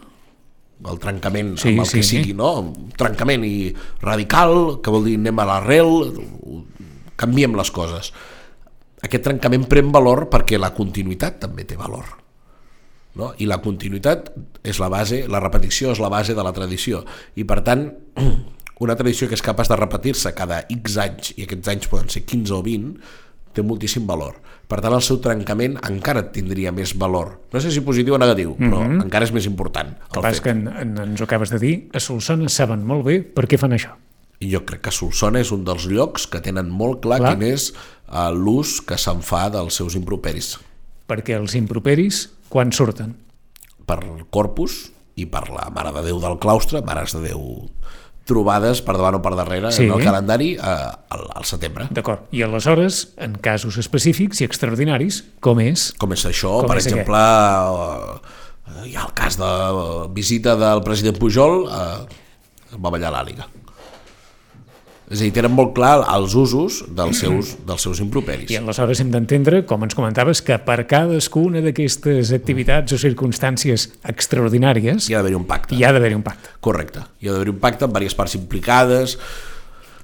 el 0.83 0.99
trencament 0.99 1.55
Sí, 1.57 1.71
amb 1.71 1.85
el 1.85 1.87
que 1.87 2.03
sí. 2.03 2.17
sigui, 2.17 2.33
no? 2.35 2.49
Un 2.59 2.91
trencament 2.99 3.45
i 3.47 3.71
radical, 4.01 4.81
que 4.83 4.91
vol 4.91 5.07
dir 5.07 5.15
anem 5.19 5.39
a 5.39 5.47
l'arrel, 5.47 5.93
canviem 7.15 7.55
les 7.55 7.71
coses. 7.71 8.11
Aquest 9.05 9.23
trencament 9.23 9.67
pren 9.71 9.91
valor 9.93 10.25
perquè 10.31 10.59
la 10.59 10.73
continuïtat 10.75 11.39
també 11.45 11.63
té 11.67 11.77
valor. 11.79 12.09
No? 13.15 13.31
I 13.39 13.47
la 13.47 13.61
continuïtat 13.63 14.33
és 14.67 14.81
la 14.83 14.89
base, 14.91 15.23
la 15.31 15.39
repetició 15.39 15.93
és 15.95 16.01
la 16.03 16.11
base 16.11 16.35
de 16.35 16.43
la 16.43 16.51
tradició. 16.51 17.05
I 17.39 17.45
per 17.47 17.61
tant, 17.63 17.87
una 18.83 18.97
tradició 18.99 19.29
que 19.29 19.37
és 19.39 19.45
capaç 19.45 19.71
de 19.71 19.79
repetir-se 19.79 20.33
cada 20.35 20.65
X 20.67 20.97
anys, 20.99 21.31
i 21.39 21.47
aquests 21.47 21.71
anys 21.71 21.87
poden 21.91 22.11
ser 22.11 22.25
15 22.27 22.57
o 22.57 22.59
20, 22.65 23.13
té 23.55 23.63
moltíssim 23.65 24.05
valor. 24.07 24.37
Per 24.67 24.79
tant, 24.81 24.93
el 24.97 25.03
seu 25.05 25.19
trencament 25.23 25.77
encara 25.87 26.25
tindria 26.35 26.71
més 26.75 26.93
valor. 26.99 27.35
No 27.53 27.61
sé 27.61 27.71
si 27.71 27.83
positiu 27.85 28.15
o 28.17 28.19
negatiu, 28.21 28.55
però 28.59 28.81
encara 28.85 29.25
és 29.27 29.33
més 29.35 29.45
important. 29.49 29.93
El 29.95 30.09
que 30.11 30.19
El 30.19 30.25
passa 30.27 30.41
fet. 30.41 30.43
que 30.47 30.53
en, 30.55 30.65
en, 30.67 30.95
ens 31.09 31.21
ho 31.21 31.27
acabes 31.27 31.53
de 31.53 31.59
dir, 31.61 31.73
a 31.93 32.01
Solsona 32.03 32.49
saben 32.49 32.83
molt 32.85 33.05
bé 33.07 33.19
per 33.23 33.45
què 33.47 33.59
fan 33.61 33.75
això. 33.77 33.93
I 34.43 34.49
jo 34.51 34.63
crec 34.67 34.81
que 34.87 34.91
Solsona 34.91 35.39
és 35.39 35.51
un 35.55 35.63
dels 35.63 35.85
llocs 35.87 36.25
que 36.27 36.41
tenen 36.43 36.67
molt 36.69 36.99
clar, 37.05 37.21
Clar. 37.23 37.35
quin 37.37 37.45
és 37.47 37.69
uh, 37.71 38.27
l'ús 38.35 38.81
que 38.83 38.97
se'n 38.99 39.21
fa 39.23 39.45
dels 39.53 39.77
seus 39.79 39.95
improperis 39.95 40.57
Perquè 41.07 41.37
els 41.37 41.53
improperis, 41.55 42.25
quan 42.51 42.73
surten? 42.75 43.13
per 43.85 43.99
Corpus 44.33 44.89
i 45.15 45.27
per 45.29 45.45
la 45.53 45.69
Mare 45.71 45.91
de 45.95 46.01
Déu 46.09 46.19
del 46.19 46.35
claustre, 46.41 46.81
Mares 46.83 47.13
de 47.15 47.21
Déu 47.29 47.69
trobades 48.25 48.81
per 48.85 48.95
davant 48.97 49.19
o 49.19 49.21
per 49.21 49.35
darrere 49.37 49.71
Sí. 49.71 49.85
en 49.85 49.93
el 49.93 50.03
calendari 50.03 50.53
eh, 50.55 50.59
al, 51.15 51.25
al 51.35 51.45
setembre. 51.45 51.87
D'acord. 51.93 52.25
I 52.33 52.41
aleshores, 52.45 53.13
en 53.21 53.35
casos 53.37 53.77
específics 53.77 54.41
i 54.41 54.47
extraordinaris, 54.49 55.23
com 55.45 55.61
és... 55.61 55.91
Com 56.01 56.13
és 56.17 56.25
això? 56.25 56.59
Com 56.63 56.71
per 56.73 56.79
és 56.81 56.87
exemple, 56.89 57.21
eh, 57.21 58.87
hi 58.89 58.95
ha 58.97 59.05
el 59.07 59.13
cas 59.17 59.37
de 59.41 59.51
eh, 59.51 60.07
visita 60.15 60.55
del 60.59 60.81
president 60.85 61.19
Pujol 61.21 61.67
eh, 61.69 62.77
va 62.81 62.89
ballar 62.91 63.13
l'àliga. 63.13 63.45
És 65.05 65.19
a 65.19 65.23
dir, 65.23 65.31
tenen 65.35 65.53
molt 65.53 65.75
clar 65.77 65.99
els 66.15 66.33
usos 66.33 66.79
dels 66.97 67.19
seus, 67.21 67.51
dels 67.67 67.83
seus 67.85 67.99
improperis. 68.01 68.49
I 68.49 68.57
aleshores 68.57 68.99
hem 69.03 69.11
d'entendre, 69.13 69.59
com 69.69 69.83
ens 69.85 69.93
comentaves, 69.93 70.41
que 70.41 70.57
per 70.65 70.79
cadascuna 70.89 71.61
d'aquestes 71.61 72.31
activitats 72.33 72.95
o 72.95 72.97
circumstàncies 72.97 73.89
extraordinàries 74.09 75.05
Hi 75.09 75.13
ha 75.13 75.21
d'haver 75.21 75.35
un 75.37 75.45
pacte. 75.45 75.75
hi 75.77 75.83
ha 75.85 75.91
d'haver 75.93 76.15
un 76.17 76.23
pacte. 76.25 76.49
Correcte. 76.59 77.03
Hi 77.21 77.29
ha 77.29 77.35
d'haver 77.35 77.51
un 77.53 77.59
pacte 77.61 77.85
amb 77.85 77.93
diverses 77.93 78.17
parts 78.17 78.33
implicades, 78.39 79.17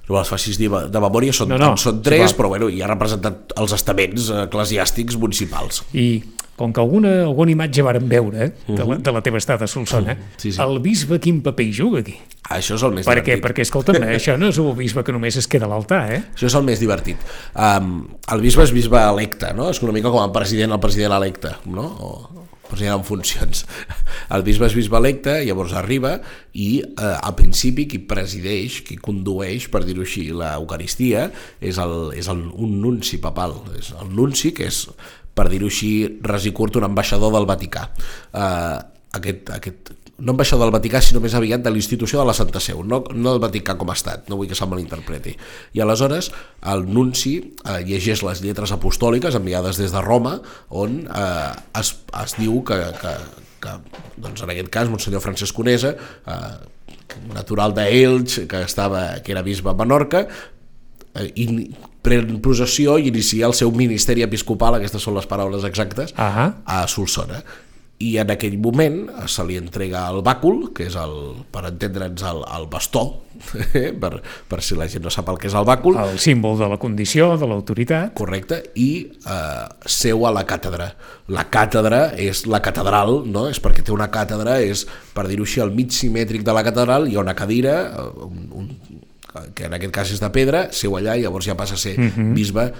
no 0.08 0.18
els 0.20 0.28
facis 0.30 0.58
dir 0.58 0.68
de 0.70 1.00
memòria, 1.02 1.32
són, 1.34 1.48
No, 1.50 1.58
no, 1.58 1.72
són 1.76 1.98
sí, 1.98 2.02
tres, 2.06 2.30
clar. 2.32 2.36
però 2.38 2.48
bueno, 2.54 2.68
hi 2.70 2.80
ha 2.82 2.86
representat 2.90 3.52
els 3.58 3.72
estaments 3.74 4.30
eclesiàstics 4.46 5.18
municipals. 5.18 5.82
I 5.94 6.22
com 6.62 6.72
que 6.74 6.80
alguna, 6.82 7.10
alguna 7.26 7.50
imatge 7.56 7.82
vàrem 7.84 8.06
veure 8.10 8.44
eh, 8.46 8.52
de, 8.70 8.84
la, 8.86 8.96
de 9.02 9.12
la 9.18 9.22
teva 9.26 9.40
estada 9.42 9.66
a 9.66 9.70
Solsona, 9.70 10.14
Sí, 10.38 10.52
sí. 10.54 10.60
el 10.62 10.78
bisbe 10.84 11.18
quin 11.22 11.40
paper 11.42 11.66
hi 11.66 11.72
juga 11.82 12.00
aquí? 12.04 12.14
Això 12.52 12.74
és 12.76 12.82
el 12.84 12.92
més 12.94 13.06
Per 13.06 13.14
què? 13.18 13.22
divertit. 13.22 13.42
Perquè, 13.46 13.64
escolta'm, 13.66 14.02
això 14.12 14.34
no 14.38 14.48
és 14.52 14.58
un 14.60 14.72
bisbe 14.76 15.02
que 15.06 15.12
només 15.14 15.36
es 15.40 15.46
queda 15.48 15.64
a 15.66 15.70
l'altar, 15.70 16.02
eh? 16.12 16.20
Això 16.34 16.48
és 16.50 16.56
el 16.58 16.64
més 16.66 16.80
divertit. 16.82 17.22
Um, 17.54 18.02
el 18.34 18.42
bisbe 18.44 18.64
és 18.66 18.72
bisbe 18.74 18.98
electe, 19.00 19.52
no? 19.56 19.70
És 19.72 19.80
una 19.82 19.94
mica 19.94 20.10
com 20.12 20.20
el 20.22 20.32
president, 20.34 20.74
el 20.74 20.80
president 20.82 21.14
electe, 21.16 21.54
no? 21.70 21.86
O 22.02 22.12
president 22.72 22.98
en 23.02 23.04
funcions. 23.04 23.66
El 24.32 24.40
bisbe 24.46 24.64
és 24.64 24.72
bisbe 24.72 24.96
electe, 24.96 25.34
llavors 25.44 25.74
arriba 25.76 26.14
i 26.56 26.78
eh, 26.80 27.08
al 27.20 27.34
principi 27.36 27.84
qui 27.90 27.98
presideix, 28.08 28.78
qui 28.86 28.96
condueix, 28.96 29.66
per 29.68 29.82
dir-ho 29.84 30.00
així, 30.06 30.22
l'Eucaristia 30.32 31.26
és, 31.60 31.76
el, 31.82 32.14
és 32.16 32.30
el, 32.32 32.40
un 32.56 32.78
nunci 32.80 33.18
papal. 33.20 33.58
És 33.76 33.90
el 34.00 34.08
nunci, 34.16 34.54
que 34.56 34.70
és, 34.70 34.86
per 35.34 35.48
dir-ho 35.52 35.70
així, 35.72 35.92
res 36.22 36.46
i 36.48 36.52
curt, 36.56 36.76
un 36.80 36.88
ambaixador 36.88 37.32
del 37.34 37.48
Vaticà. 37.48 37.88
Eh, 38.32 38.78
aquest, 39.18 39.52
aquest 39.56 39.92
no 40.22 40.36
ambaixador 40.36 40.68
del 40.68 40.74
Vaticà, 40.74 41.00
sinó 41.02 41.20
més 41.24 41.34
aviat 41.34 41.62
de 41.64 41.70
l'institució 41.72 42.20
de 42.20 42.26
la 42.28 42.34
Santa 42.36 42.60
Seu, 42.62 42.82
no, 42.86 43.00
no 43.10 43.32
del 43.32 43.42
Vaticà 43.42 43.74
com 43.80 43.90
a 43.90 43.96
estat, 43.96 44.28
no 44.30 44.38
vull 44.38 44.50
que 44.50 44.58
se'l 44.58 44.70
malinterpreti. 44.70 45.34
I 45.74 45.82
aleshores 45.82 46.30
el 46.72 46.84
nunci 46.86 47.34
eh, 47.40 47.80
llegeix 47.88 48.22
les 48.26 48.42
lletres 48.44 48.74
apostòliques 48.76 49.38
enviades 49.38 49.80
des 49.82 49.94
de 49.94 50.02
Roma, 50.04 50.36
on 50.68 51.00
eh, 51.08 51.52
es, 51.80 51.94
es 52.22 52.36
diu 52.38 52.60
que, 52.68 52.78
que, 53.00 53.16
que 53.64 53.76
doncs 54.22 54.44
en 54.44 54.54
aquest 54.54 54.70
cas, 54.74 54.92
Monsenyor 54.92 55.24
Francesc 55.24 55.58
Conesa, 55.58 55.96
eh, 55.96 56.52
natural 57.34 57.74
d'Elx, 57.76 58.44
que, 58.48 58.62
estava, 58.68 59.06
que 59.24 59.34
era 59.34 59.42
bisbe 59.42 59.72
a 59.72 59.78
Menorca, 59.78 60.26
eh, 61.16 61.30
i 61.34 61.48
pren 62.02 62.38
possessió 62.44 62.98
i 62.98 63.10
inicia 63.12 63.46
el 63.46 63.54
seu 63.54 63.72
ministeri 63.74 64.24
episcopal, 64.26 64.78
aquestes 64.78 65.02
són 65.02 65.18
les 65.18 65.28
paraules 65.30 65.66
exactes, 65.68 66.14
Ah, 66.18 66.48
a 66.66 66.86
Solsona 66.90 67.42
i 68.02 68.16
en 68.18 68.32
aquell 68.34 68.56
moment 68.60 69.04
se 69.30 69.44
li 69.46 69.56
entrega 69.60 70.04
el 70.10 70.22
bàcul, 70.26 70.70
que 70.74 70.88
és 70.88 70.96
el, 70.98 71.12
per 71.54 71.64
entendre'ns 71.68 72.24
el, 72.26 72.40
el 72.56 72.66
bastó, 72.72 73.04
per, 74.02 74.10
per 74.50 74.58
si 74.64 74.76
la 74.78 74.88
gent 74.90 75.04
no 75.06 75.12
sap 75.12 75.30
el 75.30 75.38
que 75.40 75.48
és 75.50 75.56
el 75.58 75.66
bàcul, 75.68 75.98
el 76.02 76.18
símbol 76.22 76.58
de 76.58 76.68
la 76.72 76.78
condició, 76.82 77.32
de 77.38 77.48
l'autoritat. 77.48 78.14
correcte, 78.18 78.58
i 78.74 78.88
eh, 79.06 79.64
seu 79.86 80.26
a 80.26 80.32
la 80.34 80.44
càtedra. 80.48 80.90
La 81.32 81.46
càtedra 81.52 82.02
és 82.18 82.44
la 82.50 82.62
catedral, 82.64 83.22
no? 83.30 83.46
és 83.52 83.62
perquè 83.62 83.86
té 83.86 83.94
una 83.94 84.10
càtedra, 84.12 84.58
és, 84.62 84.84
per 85.14 85.28
dir-ho 85.30 85.46
així, 85.46 85.62
al 85.62 85.74
mig 85.74 85.94
simètric 85.94 86.46
de 86.46 86.56
la 86.56 86.66
catedral 86.66 87.06
hi 87.06 87.18
ha 87.18 87.22
una 87.22 87.38
cadira, 87.38 87.76
eh, 87.86 88.26
un, 88.26 88.48
un, 88.64 88.91
que 89.54 89.64
en 89.68 89.74
aquest 89.74 89.92
cas 89.94 90.10
és 90.12 90.20
de 90.20 90.30
pedra, 90.34 90.66
seu 90.72 90.96
allà 90.98 91.16
i 91.18 91.22
llavors 91.26 91.46
ja 91.48 91.54
passa 91.58 91.74
a 91.74 91.80
ser 91.80 91.96
bisbe 92.36 92.72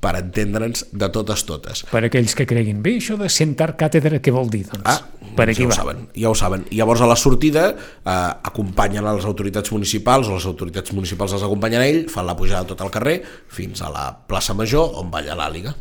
per 0.00 0.12
entendre'ns 0.18 0.84
de 0.92 1.08
totes 1.10 1.42
totes. 1.48 1.80
Per 1.90 2.02
aquells 2.04 2.34
que 2.36 2.44
creguin, 2.46 2.82
bé, 2.84 2.98
això 3.00 3.16
de 3.18 3.30
sentar 3.32 3.72
càtedra, 3.80 4.20
què 4.22 4.30
vol 4.30 4.50
dir? 4.52 4.66
Doncs, 4.68 4.84
Ah, 4.84 5.00
per 5.34 5.48
aquí 5.48 5.62
ja 5.62 5.66
ho 5.66 5.70
va. 5.70 5.74
saben, 5.74 6.04
ja 6.14 6.28
ho 6.30 6.34
saben. 6.36 6.66
I 6.70 6.76
llavors 6.76 7.00
a 7.00 7.06
la 7.08 7.16
sortida 7.16 7.64
eh, 7.72 8.10
acompanyen 8.44 9.06
a 9.06 9.14
les 9.16 9.24
autoritats 9.24 9.72
municipals 9.72 10.28
o 10.28 10.34
les 10.36 10.46
autoritats 10.46 10.92
municipals 10.92 11.32
els 11.32 11.42
acompanyen 11.42 11.80
a 11.80 11.86
ell, 11.88 12.04
fan 12.12 12.26
la 12.28 12.36
pujada 12.36 12.66
tot 12.68 12.80
el 12.84 12.90
carrer 12.92 13.22
fins 13.48 13.82
a 13.82 13.90
la 13.90 14.06
plaça 14.28 14.54
Major 14.54 14.92
on 15.00 15.10
balla 15.10 15.34
l'àliga. 15.34 15.74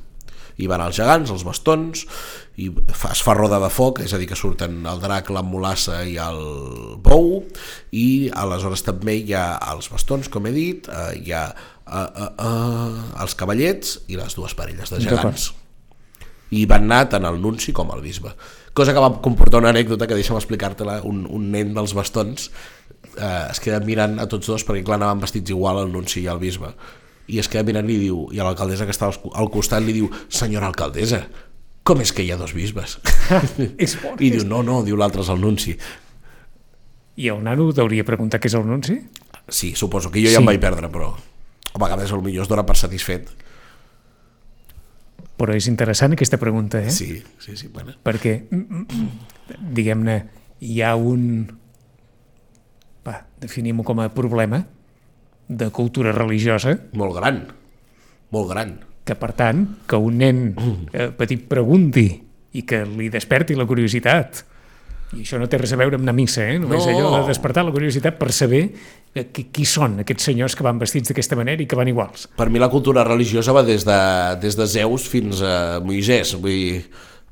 I 0.61 0.69
van 0.71 0.83
els 0.85 0.95
gegants, 0.95 1.31
els 1.33 1.43
bastons, 1.43 2.05
i 2.61 2.69
es 2.71 3.21
fa 3.25 3.35
roda 3.35 3.59
de 3.59 3.69
foc, 3.73 3.99
és 4.05 4.13
a 4.15 4.19
dir, 4.21 4.29
que 4.29 4.37
surten 4.39 4.85
el 4.87 5.01
drac, 5.03 5.29
la 5.35 5.43
mulassa 5.43 5.99
i 6.07 6.15
el 6.21 6.39
bou, 7.03 7.41
i 7.91 8.31
aleshores 8.31 8.85
també 8.87 9.17
hi 9.19 9.35
ha 9.35 9.47
els 9.73 9.91
bastons, 9.91 10.31
com 10.31 10.47
he 10.47 10.53
dit, 10.55 10.87
eh, 10.87 11.11
hi 11.19 11.35
ha 11.35 11.45
eh, 11.51 11.99
eh, 11.99 12.29
eh, 12.31 13.03
els 13.25 13.35
cavallets 13.35 13.99
i 14.07 14.19
les 14.19 14.37
dues 14.37 14.55
parelles 14.55 14.93
de 14.93 15.03
gegants. 15.03 15.51
I 16.55 16.63
van 16.69 16.85
anar 16.87 17.09
tant 17.11 17.25
el 17.27 17.41
nunci 17.41 17.73
com 17.75 17.89
el 17.91 18.03
bisbe. 18.05 18.31
Cosa 18.75 18.93
que 18.93 19.01
va 19.01 19.11
comportar 19.23 19.59
una 19.63 19.71
anècdota 19.73 20.07
que 20.07 20.15
deixa'm 20.15 20.37
explicar-te-la, 20.39 21.01
un, 21.07 21.25
un 21.31 21.51
nen 21.51 21.73
dels 21.75 21.95
bastons 21.97 22.49
eh, 23.17 23.47
es 23.49 23.59
queda 23.63 23.79
mirant 23.83 24.19
a 24.19 24.27
tots 24.31 24.47
dos 24.51 24.65
perquè 24.67 24.83
clar 24.85 24.99
anaven 24.99 25.23
vestits 25.23 25.53
igual 25.53 25.81
el 25.83 25.91
nunci 25.93 26.21
i 26.23 26.29
el 26.31 26.41
bisbe 26.41 26.73
i 27.27 27.39
es 27.41 27.47
queda 27.49 27.63
mirant 27.65 27.89
i 27.89 27.97
diu, 27.97 28.27
i 28.31 28.39
a 28.39 28.45
l'alcaldessa 28.45 28.85
que 28.85 28.93
està 28.93 29.07
al- 29.09 29.49
costat 29.53 29.83
li 29.83 29.93
diu, 29.97 30.09
senyora 30.29 30.67
alcaldessa 30.69 31.23
com 31.85 32.01
és 32.01 32.11
que 32.13 32.23
hi 32.25 32.31
ha 32.33 32.37
dos 32.37 32.53
bisbes? 32.57 32.97
I 34.19 34.29
diu, 34.33 34.43
no, 34.45 34.63
no, 34.65 34.79
diu 34.85 34.97
l'altre 34.97 35.21
és 35.21 35.29
el 35.29 35.37
nunci. 35.41 35.75
I 37.21 37.29
el 37.31 37.43
nano 37.45 37.67
t'hauria 37.73 38.03
preguntat 38.03 38.41
què 38.41 38.49
és 38.49 38.55
el 38.57 38.65
nunci? 38.65 38.97
Sí, 39.47 39.75
suposo 39.77 40.09
que 40.11 40.19
jo 40.23 40.31
ja 40.31 40.39
Sí. 40.39 40.41
em 40.41 40.49
vaig 40.49 40.59
perdre, 40.59 40.89
però 40.89 41.11
a 41.15 41.77
vegades 41.81 42.09
potser 42.11 42.41
es 42.41 42.49
dona 42.49 42.65
per 42.65 42.75
satisfet. 42.79 43.29
Però 45.37 45.51
és 45.55 45.67
interessant 45.67 46.13
aquesta 46.15 46.37
pregunta, 46.39 46.79
eh? 46.81 46.89
Sí, 46.91 47.21
sí, 47.43 47.55
sí, 47.59 47.67
bueno. 47.67 47.93
Perquè, 48.03 48.47
mm, 48.49 48.81
mm, 48.81 49.09
diguem-ne, 49.75 50.15
hi 50.63 50.81
ha 50.81 50.95
un... 50.95 51.25
Va, 53.05 53.19
definim-ho 53.43 53.83
com 53.85 53.99
a 54.01 54.07
problema 54.15 54.63
de 55.47 55.69
cultura 55.71 56.11
religiosa, 56.11 56.77
Molt 56.93 57.15
gran, 57.15 57.43
molt 58.31 58.49
gran. 58.49 58.79
que 59.05 59.13
per 59.15 59.33
tant, 59.37 59.65
que 59.87 59.95
un 60.01 60.17
nen 60.17 60.39
eh, 60.93 61.11
petit 61.13 61.43
pregunti 61.47 62.07
i 62.57 62.63
que 62.65 62.83
li 62.85 63.09
desperti 63.13 63.53
la 63.55 63.65
curiositat 63.69 64.43
i 65.15 65.21
això 65.21 65.37
no 65.37 65.45
té 65.47 65.59
res 65.61 65.71
a 65.71 65.77
veure 65.77 65.95
amb 65.99 66.03
anar 66.03 66.15
a 66.15 66.17
missa, 66.17 66.41
eh? 66.49 66.57
només 66.59 66.83
No. 66.87 66.91
allò 66.91 67.21
de 67.21 67.27
despertar 67.29 67.63
la 67.63 67.71
curiositat 67.71 68.17
per 68.17 68.31
saber 68.33 68.63
eh, 69.13 69.27
qui, 69.31 69.45
qui 69.53 69.63
són 69.69 69.99
aquests 70.01 70.23
senyors 70.31 70.55
que 70.57 70.63
van 70.65 70.79
vestits 70.81 71.11
d'aquesta 71.13 71.37
manera 71.37 71.61
i 71.61 71.67
que 71.69 71.75
van 71.77 71.87
iguals. 71.87 72.25
Per 72.35 72.49
mi 72.49 72.59
la 72.59 72.67
cultura 72.73 73.03
religiosa 73.05 73.53
va 73.53 73.61
des 73.63 73.85
de, 73.85 73.99
des 74.41 74.57
de 74.57 74.65
Zeus 74.67 75.05
fins 75.07 75.43
a 75.45 75.79
Moisès, 75.85 76.33
vull 76.41 76.49
dir, 76.51 76.81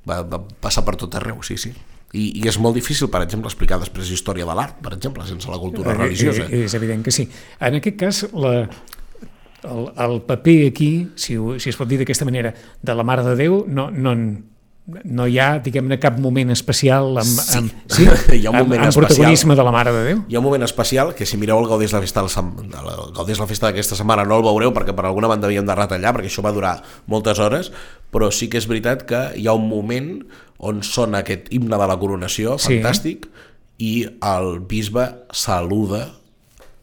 va, 0.07 0.21
va 0.21 0.39
passar 0.61 0.85
per 0.85 0.95
tot 1.01 1.15
arreu, 1.17 1.41
sí, 1.43 1.57
sí. 1.57 1.73
I, 2.13 2.27
I 2.43 2.47
és 2.49 2.59
molt 2.61 2.77
difícil, 2.77 3.09
per 3.09 3.23
exemple, 3.25 3.49
explicar 3.49 3.79
després 3.81 4.11
història 4.13 4.45
de 4.45 4.55
l'art, 4.57 4.77
per 4.85 4.93
exemple, 4.93 5.25
sense 5.25 5.49
la 5.49 5.57
cultura 5.57 5.95
religiosa. 5.97 6.45
Eh, 6.45 6.59
eh, 6.61 6.65
és 6.67 6.75
evident 6.77 7.01
que 7.05 7.13
sí. 7.15 7.25
En 7.57 7.79
aquest 7.79 7.97
cas, 7.97 8.19
la, 8.37 8.53
el, 9.65 9.87
el 10.05 10.19
paper 10.27 10.59
aquí, 10.67 10.91
si, 11.15 11.39
ho, 11.41 11.57
si 11.57 11.71
es 11.73 11.79
pot 11.79 11.89
dir 11.89 11.97
d'aquesta 12.03 12.27
manera, 12.29 12.53
de 12.53 12.95
la 12.95 13.05
Mare 13.07 13.25
de 13.25 13.33
Déu, 13.39 13.63
no, 13.65 13.89
no, 13.89 14.13
no 14.85 15.25
hi 15.31 15.37
ha, 15.39 15.59
diguem-ne, 15.63 15.95
cap 16.03 16.17
moment 16.19 16.49
especial 16.51 17.13
amb, 17.21 17.29
Sí. 17.39 17.57
amb, 17.57 17.71
sí? 17.87 18.03
Hi 18.35 18.45
ha 18.45 18.51
un 18.51 18.57
amb, 18.57 18.65
moment 18.67 18.81
amb 18.81 18.89
especial. 18.89 19.05
protagonisme 19.07 19.55
de 19.55 19.63
la 19.63 19.71
Mare 19.71 19.93
de 19.95 20.01
Déu. 20.09 20.17
Hi 20.27 20.35
ha 20.35 20.39
un 20.41 20.43
moment 20.43 20.63
especial 20.67 21.13
que 21.15 21.25
si 21.25 21.37
mireu 21.39 21.61
el 21.61 21.69
Gaudés 21.71 21.93
la 21.95 22.01
Festa, 22.03 22.21
de 22.25 22.27
la, 22.83 22.95
el 23.05 23.13
Gaudés 23.15 23.39
la 23.39 23.47
Festa 23.47 23.69
d'aquesta 23.69 23.95
setmana 23.95 24.25
no 24.27 24.35
el 24.41 24.43
veureu 24.43 24.73
perquè 24.75 24.91
per 24.97 25.05
alguna 25.07 25.29
banda 25.31 25.47
havíem 25.47 25.65
de 25.65 25.75
retallar 25.79 26.11
perquè 26.17 26.27
això 26.27 26.43
va 26.43 26.51
durar 26.51 26.73
moltes 27.07 27.39
hores 27.39 27.71
però 28.11 28.27
sí 28.31 28.49
que 28.51 28.59
és 28.59 28.67
veritat 28.67 29.05
que 29.07 29.21
hi 29.39 29.47
ha 29.47 29.53
un 29.55 29.69
moment 29.71 30.11
on 30.59 30.83
sona 30.83 31.23
aquest 31.23 31.47
himne 31.55 31.79
de 31.79 31.87
la 31.87 31.97
coronació 31.99 32.57
Sí. 32.59 32.81
fantàstic 32.83 33.29
i 33.79 34.03
el 34.19 34.59
bisbe 34.67 35.07
saluda 35.31 36.09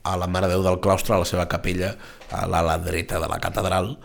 a 0.02 0.16
la 0.16 0.26
Mare 0.26 0.49
de 0.49 0.54
Déu 0.57 0.64
del 0.64 0.80
claustre 0.80 1.14
a 1.14 1.21
la 1.21 1.28
seva 1.28 1.45
capella 1.52 1.92
a 2.33 2.47
l'ala 2.49 2.78
dreta 2.80 3.21
de 3.21 3.28
la 3.28 3.38
catedral 3.38 3.99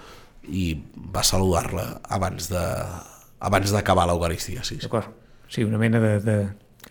i 0.52 0.76
va 1.16 1.24
saludar-la 1.24 2.02
abans 2.12 2.50
de 2.52 2.62
abans 3.40 3.74
d'acabar 3.74 4.08
l'Eucaristia, 4.10 4.64
sí, 4.64 4.76
sí. 4.76 4.86
D'acord? 4.86 5.12
Sí, 5.50 5.64
una 5.64 5.82
mena 5.82 6.00
de... 6.00 6.20
de... 6.20 6.38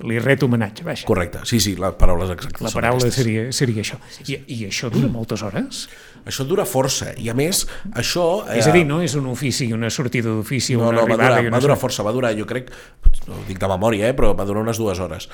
Li 0.02 0.16
ret 0.18 0.42
homenatge, 0.42 0.82
vaja. 0.82 1.04
Correcte, 1.06 1.44
sí, 1.46 1.60
sí, 1.62 1.76
les 1.78 1.92
paraules 1.94 2.32
exactes 2.34 2.64
La 2.66 2.70
paraula 2.74 3.12
seria, 3.14 3.44
seria 3.54 3.84
això. 3.84 3.94
I, 4.26 4.40
I 4.50 4.56
això 4.66 4.88
dura 4.90 5.06
moltes 5.06 5.44
hores? 5.46 5.84
Això 6.26 6.42
dura 6.50 6.64
força, 6.66 7.12
i 7.14 7.28
a 7.30 7.34
més, 7.38 7.60
això... 7.94 8.24
És 8.56 8.66
a 8.66 8.72
dir, 8.74 8.82
no 8.88 8.98
és 9.06 9.14
un 9.14 9.28
ofici, 9.30 9.68
una 9.76 9.92
sortida 9.94 10.32
d'ofici, 10.32 10.74
no, 10.74 10.88
una 10.88 10.96
no, 10.96 11.04
va 11.04 11.14
arribada... 11.14 11.28
durar, 11.28 11.44
i 11.44 11.50
una 11.52 11.54
va 11.54 11.62
durar 11.62 11.78
força, 11.78 12.02
va 12.02 12.14
durar, 12.16 12.32
jo 12.34 12.48
crec, 12.50 12.74
no 13.28 13.38
ho 13.38 13.46
dic 13.46 13.62
de 13.62 13.70
memòria, 13.70 14.10
eh, 14.10 14.18
però 14.18 14.32
va 14.34 14.48
durar 14.50 14.66
unes 14.66 14.82
dues 14.82 14.98
hores. 15.04 15.28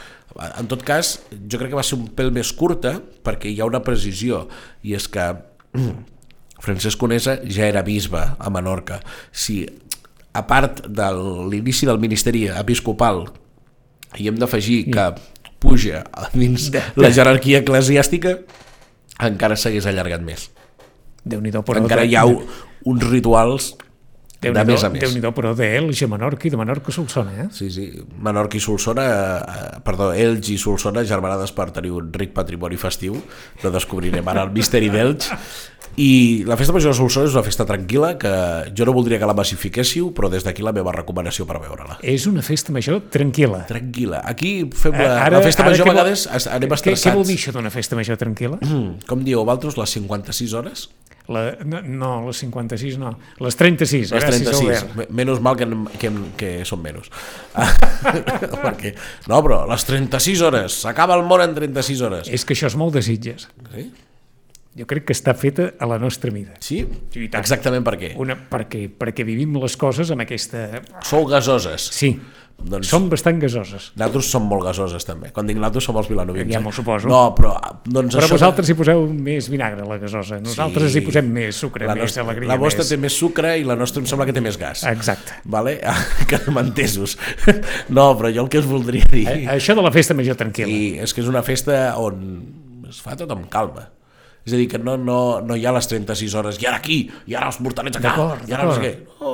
En 0.50 0.69
tot 0.69 0.85
cas, 0.85 1.17
jo 1.33 1.62
crec 1.62 1.73
que 1.73 1.81
va 1.81 1.87
ser 1.87 1.97
un 1.97 2.11
pèl 2.21 2.29
més 2.37 2.52
curta, 2.52 2.99
perquè 3.25 3.49
hi 3.49 3.62
ha 3.62 3.71
una 3.71 3.81
precisió, 3.87 4.45
i 4.85 4.93
és 4.99 5.09
que 5.09 5.31
Francesc 6.61 7.00
Conesa 7.00 7.38
ja 7.49 7.64
era 7.64 7.81
bisbe 7.87 8.21
a 8.37 8.52
Menorca. 8.52 9.00
Si, 9.33 9.62
a 10.33 10.43
part 10.47 10.85
de 10.87 11.09
l'inici 11.51 11.87
del 11.89 11.99
ministeri 11.99 12.47
episcopal, 12.49 13.25
hi 14.19 14.29
hem 14.31 14.39
d'afegir 14.39 14.85
que 14.93 15.07
puja 15.61 16.05
dins 16.35 16.71
la 16.97 17.11
jerarquia 17.15 17.61
eclesiàstica, 17.65 18.37
encara 19.21 19.57
s'hagués 19.59 19.87
allargat 19.91 20.23
més. 20.25 20.49
Déu-n'hi-do, 21.25 21.63
però... 21.67 21.83
encara 21.83 22.05
hi 22.09 22.15
ha 22.17 22.25
un- 22.27 22.45
uns 22.89 23.03
rituals 23.11 23.75
de 24.40 24.49
Déu-n'hi-do, 24.49 24.73
més 24.73 24.85
a 24.85 24.88
més. 24.88 25.00
Déu-n'hi-do, 25.04 25.30
però 25.37 25.50
d'Elx 25.54 26.02
a 26.02 26.06
Menorca 26.09 26.47
i 26.49 26.50
de 26.50 26.56
Menorca 26.56 26.88
a 26.88 26.94
Solsona, 26.97 27.32
eh? 27.44 27.49
Sí, 27.52 27.70
sí. 27.70 27.90
Menorca 28.25 28.56
i 28.56 28.61
Solsona, 28.64 29.04
eh, 29.40 29.80
perdó, 29.85 30.12
Elx 30.16 30.49
i 30.49 30.56
Solsona 30.59 31.04
germanades 31.04 31.52
per 31.52 31.70
tenir 31.76 31.90
un 31.92 32.09
ric 32.12 32.32
patrimoni 32.32 32.76
festiu. 32.80 33.20
No 33.62 33.70
descobrirem 33.70 34.26
ara 34.32 34.42
el 34.47 34.50
misteri 34.56 34.88
d'Elx. 34.88 35.28
I 36.00 36.44
la 36.47 36.56
festa 36.56 36.73
major 36.73 36.92
de 36.94 36.97
Solsona 36.97 37.26
és 37.28 37.35
una 37.35 37.42
festa 37.42 37.66
tranquil·la 37.66 38.14
que 38.16 38.30
jo 38.78 38.87
no 38.87 38.92
voldria 38.97 39.18
que 39.18 39.26
la 39.26 39.35
massifiquéssiu, 39.35 40.12
però 40.14 40.30
des 40.30 40.44
d'aquí 40.47 40.62
la 40.62 40.73
meva 40.73 40.92
recomanació 40.94 41.44
per 41.49 41.59
veure-la. 41.61 41.99
És 42.00 42.25
una 42.30 42.40
festa 42.47 42.73
major 42.73 43.02
tranquil·la. 43.12 43.66
Tranquil·la. 43.68 44.23
Aquí 44.25 44.70
fem 44.73 44.92
la, 44.94 45.26
Eh, 45.26 45.30
la 45.35 45.42
festa 45.42 45.64
major 45.66 45.85
què 45.85 45.90
a 45.90 45.92
vol- 45.92 45.99
vegades 45.99 46.26
es- 46.32 46.47
anem 46.47 46.70
què, 46.70 46.75
estressats. 46.78 47.12
què 47.12 47.14
vol 47.18 47.26
dir 47.26 47.37
això 47.37 47.52
d'una 47.52 47.70
festa 47.75 47.97
major 47.99 48.16
tranquil·la? 48.16 48.61
Mm, 48.62 49.04
Com 49.06 49.25
dieu 49.25 49.44
vosaltres, 49.44 49.76
les 49.76 49.90
56 49.90 50.54
hores? 50.54 50.88
La, 51.31 51.45
no, 51.63 51.79
no, 51.87 52.11
les 52.27 52.41
56 52.43 52.97
no, 52.99 53.13
les 53.39 53.55
36. 53.55 54.11
Les 54.11 54.25
gràcies, 54.25 54.43
36, 54.51 54.67
Albert. 54.67 54.97
Me- 54.99 55.07
menys 55.23 55.41
mal 55.47 55.55
que, 55.61 55.69
que, 56.03 56.11
que 56.41 56.51
són 56.67 56.83
menys. 56.83 57.07
Perquè, 58.65 58.95
no, 59.31 59.39
però 59.45 59.63
les 59.71 59.85
36 59.87 60.43
hores, 60.49 60.79
s'acaba 60.85 61.15
el 61.19 61.23
món 61.29 61.43
en 61.45 61.55
36 61.57 62.01
hores. 62.07 62.31
És 62.35 62.45
que 62.47 62.57
això 62.57 62.71
és 62.71 62.77
molt 62.81 62.97
de 62.99 63.03
Sitges. 63.07 63.47
Sí? 63.75 63.87
Jo 64.79 64.87
crec 64.87 65.09
que 65.09 65.15
està 65.17 65.33
feta 65.35 65.73
a 65.83 65.87
la 65.91 65.97
nostra 65.99 66.31
mida. 66.31 66.55
Sí? 66.63 66.85
Sí. 67.11 67.25
Exactament 67.35 67.83
per 67.87 67.97
què? 67.99 68.13
Una, 68.23 68.37
perquè, 68.51 68.85
perquè 68.91 69.27
vivim 69.27 69.57
les 69.63 69.75
coses 69.79 70.12
amb 70.14 70.23
aquesta... 70.23 70.69
Sou 71.07 71.27
gasoses. 71.31 71.88
Sí, 71.95 72.12
Doncs 72.61 72.88
som 72.92 73.09
bastant 73.11 73.38
gasoses. 73.42 73.90
nosaltres 73.96 74.31
som 74.31 74.44
molt 74.49 74.64
gasoses 74.66 75.05
també. 75.07 75.31
Quan 75.33 75.46
dic 75.49 75.57
nosaltres 75.57 75.85
som 75.88 75.96
els 76.01 76.09
vilanovins. 76.11 76.51
Ja 76.53 76.59
eh? 76.59 76.62
m'ho 76.64 76.73
suposo. 76.75 77.09
No, 77.09 77.35
però 77.37 77.55
doncs 77.85 78.14
Però 78.16 78.27
això... 78.27 78.37
vosaltres 78.37 78.68
hi 78.70 78.77
poseu 78.79 79.07
més 79.11 79.49
vinagre 79.53 79.83
a 79.83 79.88
la 79.88 79.99
gasosa. 80.03 80.40
Nosaltres 80.44 80.92
Sí. 80.92 80.99
hi 81.01 81.05
posem 81.07 81.31
més 81.33 81.57
sucre, 81.57 81.87
la 81.87 81.94
més 81.94 82.03
nostra, 82.09 82.25
alegria. 82.25 82.49
la 82.53 82.59
vostra 82.61 82.83
més... 82.85 82.88
té 82.92 82.96
més 83.01 83.16
sucre 83.16 83.55
i 83.59 83.64
la 83.64 83.77
nostra 83.77 84.03
em 84.03 84.07
sembla 84.11 84.27
que 84.29 84.33
té 84.37 84.40
més 84.44 84.59
gas. 84.61 84.85
Exacte. 84.90 85.40
Vale? 85.44 85.79
que 86.29 86.40
no 86.46 86.57
m'entesos. 86.59 87.16
No, 87.90 88.12
però 88.18 88.31
jo 88.33 88.44
el 88.44 88.49
que 88.53 88.59
us 88.61 88.66
voldria 88.68 89.07
dir... 89.11 89.25
Eh, 89.29 89.46
Això 89.57 89.75
de 89.75 89.83
la 89.83 89.90
festa 89.94 90.14
major 90.14 90.37
tranquil·la. 90.38 90.70
I 90.70 91.01
és 91.07 91.14
que 91.14 91.23
és 91.25 91.29
una 91.31 91.42
festa 91.46 91.94
on 91.99 92.20
es 92.90 93.01
fa 93.03 93.16
tot 93.18 93.31
amb 93.35 93.49
calma. 93.51 93.88
És 94.46 94.55
a 94.55 94.57
dir, 94.57 94.66
que 94.73 94.79
no, 94.81 94.94
no, 94.96 95.16
no 95.44 95.57
hi 95.59 95.66
ha 95.68 95.73
les 95.77 95.87
36 95.90 96.35
hores, 96.40 96.57
i 96.62 96.66
ara 96.66 96.79
aquí, 96.81 97.03
i 97.29 97.35
ara 97.37 97.51
els 97.51 97.59
mortalets 97.61 97.99
acá, 98.01 98.14
i 98.49 98.55
ara 98.57 98.64
no 98.64 98.73
sé 98.79 98.81
què. 98.87 98.92
Oh, 99.20 99.30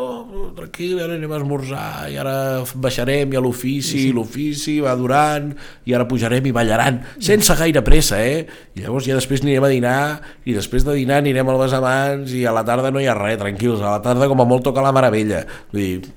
tranquil, 0.57 0.99
ara 1.05 1.15
anem 1.15 1.33
a 1.33 1.39
esmorzar, 1.41 2.09
i 2.13 2.19
ara 2.21 2.35
baixarem, 2.83 3.33
i 3.33 3.39
a 3.39 3.43
l'ofici, 3.45 4.07
sí. 4.07 4.13
l'ofici 4.17 4.77
va 4.85 4.97
durant, 4.99 5.53
i 5.87 5.95
ara 5.97 6.09
pujarem 6.09 6.49
i 6.49 6.55
ballaran, 6.57 7.03
sense 7.23 7.55
gaire 7.61 7.85
pressa, 7.87 8.21
eh? 8.25 8.45
I 8.77 8.85
llavors 8.85 9.07
ja 9.09 9.19
després 9.19 9.45
anirem 9.45 9.69
a 9.69 9.73
dinar, 9.73 9.99
i 10.49 10.57
després 10.57 10.87
de 10.87 10.97
dinar 10.97 11.21
anirem 11.23 11.53
al 11.53 11.61
besamans, 11.61 12.33
i 12.37 12.47
a 12.47 12.55
la 12.57 12.65
tarda 12.67 12.93
no 12.95 13.03
hi 13.03 13.11
ha 13.11 13.17
res, 13.19 13.41
tranquils, 13.43 13.83
a 13.83 13.99
la 13.99 14.05
tarda 14.05 14.31
com 14.33 14.41
a 14.43 14.49
molt 14.49 14.65
toca 14.67 14.85
la 14.85 14.95
meravella. 14.97 15.45
Vull 15.75 15.85
dir, 15.85 16.15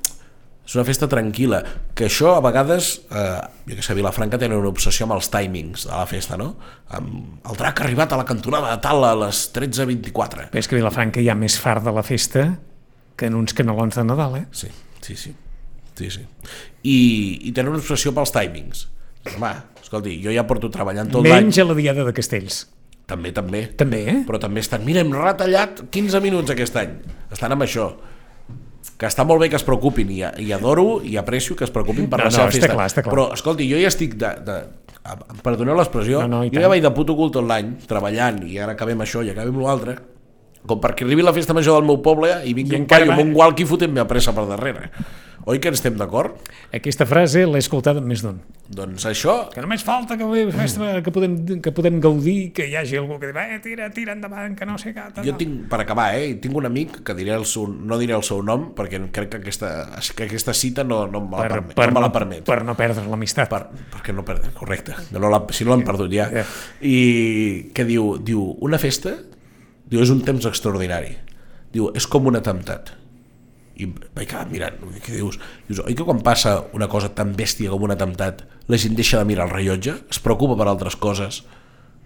és 0.70 0.76
una 0.78 0.86
festa 0.86 1.08
tranquil·la, 1.10 1.64
que 1.98 2.06
això 2.06 2.36
a 2.38 2.42
vegades, 2.46 2.92
eh, 3.10 3.42
jo 3.72 3.76
que 3.76 3.82
sé, 3.82 3.96
Vilafranca 3.98 4.38
tenen 4.38 4.60
una 4.60 4.70
obsessió 4.70 5.08
amb 5.08 5.16
els 5.16 5.32
timings 5.34 5.88
de 5.90 5.96
la 5.96 6.06
festa, 6.06 6.38
no? 6.38 6.52
Amb 6.94 7.50
el 7.50 7.58
drac 7.58 7.82
arribat 7.82 8.14
a 8.14 8.20
la 8.22 8.28
cantonada 8.30 8.76
de 8.76 8.82
tal 8.84 9.02
a 9.04 9.16
les 9.26 9.48
13.24. 9.56 10.52
Però 10.54 10.62
és 10.62 10.70
que 10.70 10.78
Vilafranca 10.78 11.24
hi 11.24 11.32
ha 11.34 11.36
més 11.36 11.58
fart 11.58 11.82
de 11.84 11.96
la 11.96 12.06
festa 12.06 12.52
que 13.20 13.28
en 13.28 13.36
uns 13.36 13.54
canelons 13.58 14.00
de 14.00 14.04
Nadal, 14.08 14.38
eh? 14.40 14.46
Sí, 14.56 14.70
sí, 15.04 15.16
sí. 15.20 15.34
sí, 16.00 16.10
sí. 16.16 16.24
I, 16.88 16.98
I 17.50 17.52
tenen 17.52 17.74
una 17.76 17.82
obsessió 17.84 18.14
pels 18.16 18.32
timings. 18.36 18.86
Home, 19.36 19.52
escolti, 19.84 20.16
jo 20.24 20.32
ja 20.32 20.46
porto 20.48 20.70
treballant 20.72 21.12
tot 21.12 21.26
l'any. 21.28 21.44
Menys 21.50 21.60
a 21.60 21.66
la 21.68 21.76
Diada 21.78 22.06
de 22.08 22.14
Castells. 22.16 22.62
També, 23.10 23.32
també. 23.36 23.64
També, 23.76 24.00
eh? 24.08 24.18
Però 24.28 24.38
també 24.40 24.62
estan, 24.64 24.84
mira, 24.86 25.02
hem 25.04 25.12
retallat 25.18 25.84
15 25.92 26.20
minuts 26.24 26.54
aquest 26.54 26.76
any. 26.80 26.96
Estan 27.34 27.56
amb 27.56 27.66
això. 27.66 27.90
Que 29.00 29.08
està 29.10 29.26
molt 29.28 29.42
bé 29.44 29.50
que 29.52 29.58
es 29.60 29.64
preocupin, 29.68 30.10
i, 30.14 30.22
i 30.46 30.52
adoro 30.56 31.00
i 31.04 31.18
aprecio 31.20 31.56
que 31.60 31.66
es 31.68 31.72
preocupin 31.74 32.08
per 32.12 32.20
No, 32.22 32.28
la 32.28 32.30
no, 32.32 32.36
seva 32.38 32.52
festa. 32.54 32.70
clar, 32.72 32.88
clar. 32.94 33.10
Però, 33.12 33.26
escolti, 33.36 33.68
jo 33.72 33.80
ja 33.82 33.90
estic 33.92 34.16
de... 34.20 34.32
de 34.48 34.60
em 35.10 35.40
perdoneu 35.42 35.74
l'expressió, 35.80 36.20
No, 36.22 36.28
no, 36.28 36.40
jo 36.46 36.52
tant. 36.54 36.62
ja 36.64 36.70
vaig 36.70 36.84
de 36.84 36.90
puto 36.94 37.16
cul 37.18 37.32
tot 37.34 37.46
l'any, 37.50 37.72
treballant, 37.90 38.44
i 38.46 38.60
ara 38.62 38.76
acabem 38.76 39.00
això 39.02 39.24
i 39.26 39.32
acabem 39.32 39.58
l'altre, 39.64 39.96
com 40.68 40.82
perquè 40.84 41.08
arribi 41.08 41.26
la 41.26 41.34
festa 41.36 41.56
major 41.56 41.80
del 41.80 41.88
meu 41.88 42.02
poble 42.04 42.34
i 42.46 42.54
vingui 42.58 42.78
I 42.78 42.84
un 42.84 42.88
paio 42.90 43.12
amb 43.14 43.24
un 43.24 43.34
walkie 43.38 43.68
fotent-me 43.70 44.04
a 44.04 44.08
pressa 44.10 44.36
per 44.36 44.48
darrere. 44.50 44.90
Oi 45.50 45.58
que 45.64 45.72
estem 45.72 45.96
d'acord? 45.98 46.36
Aquesta 46.76 47.06
frase 47.10 47.46
l'he 47.48 47.62
escoltat 47.64 47.98
més 48.06 48.22
d'un. 48.22 48.36
Doncs 48.70 49.06
això... 49.10 49.36
Que 49.50 49.64
només 49.64 49.82
falta 49.88 50.18
que, 50.20 50.26
que, 51.06 51.14
podem, 51.16 51.38
que 51.64 51.72
podem 51.74 51.98
gaudir, 52.04 52.52
que 52.54 52.68
hi 52.70 52.76
hagi 52.78 53.00
algú 53.00 53.16
que 53.22 53.32
diu, 53.32 53.40
eh, 53.42 53.58
tira, 53.64 53.88
tira 53.96 54.14
endavant, 54.14 54.54
que 54.58 54.68
no 54.70 54.76
sé 54.78 54.92
què. 54.94 55.08
Jo 55.16 55.32
tal." 55.32 55.40
tinc, 55.40 55.64
per 55.72 55.80
acabar, 55.82 56.12
eh, 56.20 56.36
tinc 56.44 56.60
un 56.60 56.68
amic 56.70 57.00
que 57.08 57.16
diré 57.18 57.34
el 57.38 57.48
seu, 57.50 57.66
no 57.66 57.98
diré 58.02 58.14
el 58.18 58.26
seu 58.28 58.44
nom 58.46 58.68
perquè 58.78 59.00
crec 59.16 59.32
que 59.32 59.42
aquesta, 59.42 59.72
que 60.14 60.28
aquesta 60.28 60.54
cita 60.54 60.86
no, 60.86 61.06
no, 61.08 61.24
me, 61.26 61.40
la 61.40 61.48
per, 61.48 61.50
permet, 61.56 61.76
per, 61.80 61.88
no 61.88 61.98
me 61.98 62.06
la 62.06 62.12
permet. 62.20 62.46
per 62.46 62.60
no 62.68 62.78
perdre 62.78 63.08
l'amistat. 63.10 63.50
per, 63.50 63.64
perquè 63.96 64.14
no 64.14 64.28
perdem, 64.28 64.54
correcte, 64.60 65.00
no 65.16 65.34
la, 65.34 65.42
si 65.56 65.66
no 65.66 65.74
l'han 65.74 65.88
perdut 65.88 66.14
ja. 66.14 66.30
Ja. 66.36 66.46
I 66.86 67.72
que 67.74 67.88
diu, 67.90 68.18
diu, 68.22 68.44
una 68.68 68.78
festa 68.78 69.16
diu, 69.90 70.02
és 70.02 70.14
un 70.14 70.24
temps 70.26 70.46
extraordinari. 70.50 71.16
Diu, 71.74 71.90
és 71.98 72.08
com 72.10 72.30
un 72.30 72.40
atemptat. 72.40 72.94
I 73.80 73.88
vaig 73.88 74.28
quedar 74.28 74.48
mirant, 74.50 74.80
què 75.00 75.16
dius? 75.16 75.38
Dius, 75.70 75.84
oi 75.86 75.96
que 75.96 76.06
quan 76.08 76.20
passa 76.26 76.58
una 76.76 76.90
cosa 76.92 77.12
tan 77.16 77.32
bèstia 77.38 77.72
com 77.72 77.86
un 77.88 77.94
atemptat, 77.96 78.44
la 78.68 78.80
gent 78.82 78.98
deixa 78.98 79.22
de 79.22 79.30
mirar 79.30 79.48
el 79.48 79.54
rellotge, 79.54 79.96
es 80.12 80.20
preocupa 80.20 80.58
per 80.60 80.68
altres 80.68 80.98
coses, 81.00 81.44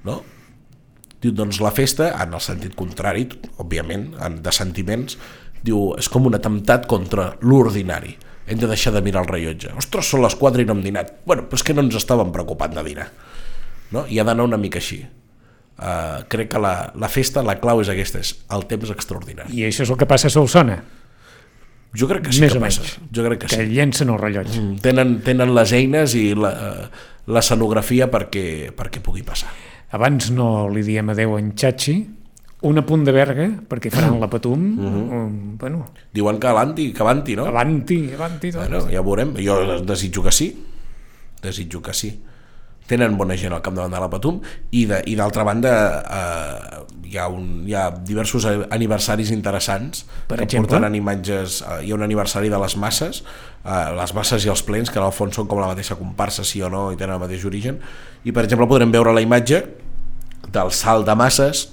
no? 0.06 0.22
Diu, 1.24 1.32
doncs 1.32 1.62
la 1.64 1.72
festa, 1.72 2.12
en 2.20 2.36
el 2.36 2.44
sentit 2.44 2.76
contrari, 2.78 3.26
òbviament, 3.64 4.12
en, 4.22 4.38
de 4.44 4.54
sentiments, 4.54 5.18
diu, 5.64 5.94
és 5.98 6.12
com 6.12 6.28
un 6.28 6.36
atemptat 6.38 6.86
contra 6.92 7.32
l'ordinari. 7.42 8.18
Hem 8.44 8.60
de 8.60 8.68
deixar 8.68 8.92
de 8.92 9.02
mirar 9.02 9.24
el 9.24 9.32
rellotge. 9.32 9.72
Ostres, 9.80 10.10
són 10.12 10.22
les 10.26 10.36
4 10.36 10.62
i 10.62 10.68
no 10.68 10.76
hem 10.76 10.84
dinat. 10.84 11.14
Bueno, 11.26 11.48
però 11.48 11.58
és 11.58 11.64
que 11.64 11.74
no 11.76 11.86
ens 11.86 11.96
estàvem 11.96 12.34
preocupant 12.36 12.76
de 12.76 12.84
dinar. 12.84 13.08
No? 13.96 14.04
I 14.12 14.20
ha 14.20 14.28
d'anar 14.28 14.50
una 14.50 14.60
mica 14.60 14.82
així. 14.84 15.00
Uh, 15.74 16.22
crec 16.30 16.52
que 16.54 16.60
la, 16.62 16.92
la 16.96 17.10
festa, 17.10 17.42
la 17.44 17.56
clau 17.60 17.82
és 17.82 17.90
aquesta, 17.90 18.20
és 18.22 18.36
el 18.54 18.68
temps 18.70 18.92
extraordinari. 18.94 19.56
I 19.58 19.66
això 19.72 19.84
és 19.88 19.90
el 19.90 19.98
que 19.98 20.06
passa 20.10 20.30
a 20.30 20.34
Solsona, 20.34 20.82
Jo 21.94 22.08
crec 22.10 22.24
que 22.26 22.32
sí 22.34 22.42
més 22.42 22.54
que 22.54 22.58
o 22.58 22.62
passa. 22.64 22.82
menys. 22.82 22.94
Jo 23.14 23.24
crec 23.28 23.44
que, 23.44 23.48
que 23.52 23.66
sí. 23.68 23.70
llencen 23.70 24.10
el 24.10 24.18
rellotge. 24.18 24.58
Mm, 24.60 24.80
Tenen, 24.82 25.12
tenen 25.22 25.52
les 25.54 25.74
eines 25.78 26.16
i 26.18 26.24
la, 26.34 26.50
eh, 26.50 26.88
l'escenografia 27.30 28.08
perquè, 28.10 28.72
perquè 28.74 29.02
pugui 29.04 29.22
passar. 29.22 29.52
Abans 29.94 30.32
no 30.34 30.68
li 30.74 30.82
diem 30.82 31.12
adeu 31.14 31.38
en 31.38 31.52
Chachi, 31.54 32.00
un 32.66 32.82
apunt 32.82 33.04
de 33.06 33.14
verga, 33.14 33.46
perquè 33.70 33.92
faran 33.94 34.18
la 34.22 34.30
patum, 34.32 34.64
um, 34.80 35.58
bueno, 35.60 35.84
Diuen 36.14 36.40
que 36.40 36.48
avanti, 36.48 36.92
que 36.94 37.04
avanti, 37.06 37.36
no? 37.36 37.46
avanti, 37.46 38.00
avanti 38.16 38.52
tot. 38.56 38.64
Bueno, 38.64 38.88
ja 38.90 39.02
veurem. 39.06 39.36
Jo 39.38 39.60
desitjo 39.86 40.24
que 40.24 40.32
sí. 40.32 40.48
Desitjo 41.44 41.82
que 41.82 41.94
sí. 41.94 42.10
Tenen 42.90 43.16
bona 43.18 43.38
gent 43.40 43.56
al 43.56 43.64
capdavant 43.64 43.94
de 43.94 44.02
la 44.02 44.10
Patum 44.12 44.42
i 44.76 44.86
d'altra 44.88 45.46
banda 45.48 45.74
eh, 46.04 46.84
hi, 47.08 47.18
ha 47.18 47.30
un, 47.32 47.64
hi 47.68 47.76
ha 47.78 47.88
diversos 47.96 48.48
aniversaris 48.48 49.32
interessants 49.32 50.04
Per 50.28 50.38
que 50.38 50.48
exemple? 50.48 50.76
porten 50.76 50.98
imatges, 50.98 51.62
eh, 51.62 51.82
hi 51.88 51.94
ha 51.94 51.98
un 51.98 52.06
aniversari 52.06 52.52
de 52.52 52.60
les 52.60 52.78
masses 52.78 53.24
eh, 53.64 53.90
les 53.98 54.16
masses 54.16 54.46
i 54.46 54.52
els 54.52 54.64
plens 54.68 54.92
que 54.92 55.00
en 55.00 55.08
el 55.08 55.16
fons 55.16 55.36
són 55.40 55.50
com 55.50 55.62
la 55.64 55.72
mateixa 55.72 55.98
comparsa 56.00 56.46
sí 56.48 56.62
o 56.62 56.72
no 56.72 56.90
i 56.92 57.00
tenen 57.00 57.16
el 57.18 57.24
mateix 57.24 57.46
origen. 57.48 57.80
I 58.24 58.36
per 58.36 58.46
exemple 58.46 58.68
podrem 58.70 58.92
veure 58.94 59.14
la 59.16 59.24
imatge 59.24 59.64
del 60.54 60.72
salt 60.76 61.08
de 61.08 61.16
masses 61.18 61.70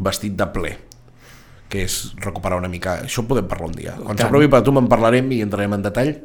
vestit 0.00 0.36
de 0.38 0.48
ple 0.54 0.76
que 1.70 1.84
és 1.86 2.00
recuperar 2.18 2.58
una 2.58 2.70
mica 2.70 2.96
això 3.04 3.22
podem 3.28 3.46
parlar 3.46 3.68
un 3.70 3.76
dia. 3.76 3.94
Quan 4.00 4.18
s'aprovi 4.18 4.48
Patum 4.50 4.80
en 4.80 4.88
parlarem 4.90 5.28
i 5.36 5.42
entrarem 5.44 5.76
en 5.76 5.84
detall 5.86 6.16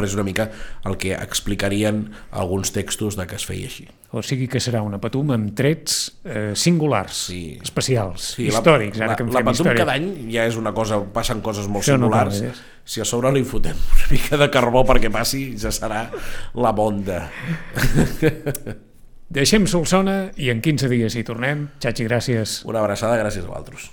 però 0.00 0.08
és 0.08 0.16
una 0.16 0.24
mica 0.24 0.48
el 0.88 0.96
que 0.96 1.12
explicarien 1.12 2.06
alguns 2.32 2.72
textos 2.72 3.20
de 3.20 3.28
que 3.28 3.36
es 3.36 3.44
feia 3.46 3.68
així. 3.68 3.84
O 4.16 4.24
sigui 4.26 4.48
que 4.50 4.58
serà 4.58 4.80
una 4.82 4.98
patum 4.98 5.28
amb 5.36 5.52
trets 5.54 6.00
eh, 6.24 6.50
singulars, 6.58 7.26
Sí. 7.28 7.58
especials, 7.62 8.32
Sí, 8.40 8.48
històrics, 8.48 8.98
la, 8.98 9.12
ara 9.12 9.16
que 9.20 9.28
la, 9.28 9.36
la 9.36 9.44
Patum 9.44 9.60
història. 9.68 9.84
cada 9.84 9.94
any 10.00 10.08
ja 10.32 10.48
és 10.48 10.56
una 10.58 10.72
cosa, 10.74 10.98
passen 11.14 11.44
coses 11.44 11.68
molt 11.68 11.84
Això 11.84 11.98
no 12.00 12.08
singulars. 12.08 12.40
eh? 12.48 12.52
si 12.90 12.98
a 13.00 13.04
sobre 13.06 13.30
li 13.30 13.44
fotem 13.46 13.76
una 13.94 14.08
mica 14.10 14.40
de 14.40 14.48
carbó 14.50 14.82
perquè 14.88 15.12
passi, 15.14 15.52
ja 15.60 15.70
serà 15.70 16.08
la 16.58 16.72
bonda. 16.72 17.28
Deixem 19.30 19.66
Solsona 19.70 20.32
i 20.42 20.48
en 20.50 20.58
15 20.64 20.88
dies 20.90 21.14
hi 21.14 21.22
tornem. 21.22 21.68
Xachi, 21.78 22.06
gràcies. 22.08 22.60
Una 22.66 22.80
abraçada, 22.82 23.14
gràcies 23.20 23.44
a 23.46 23.52
vosaltres. 23.52 23.90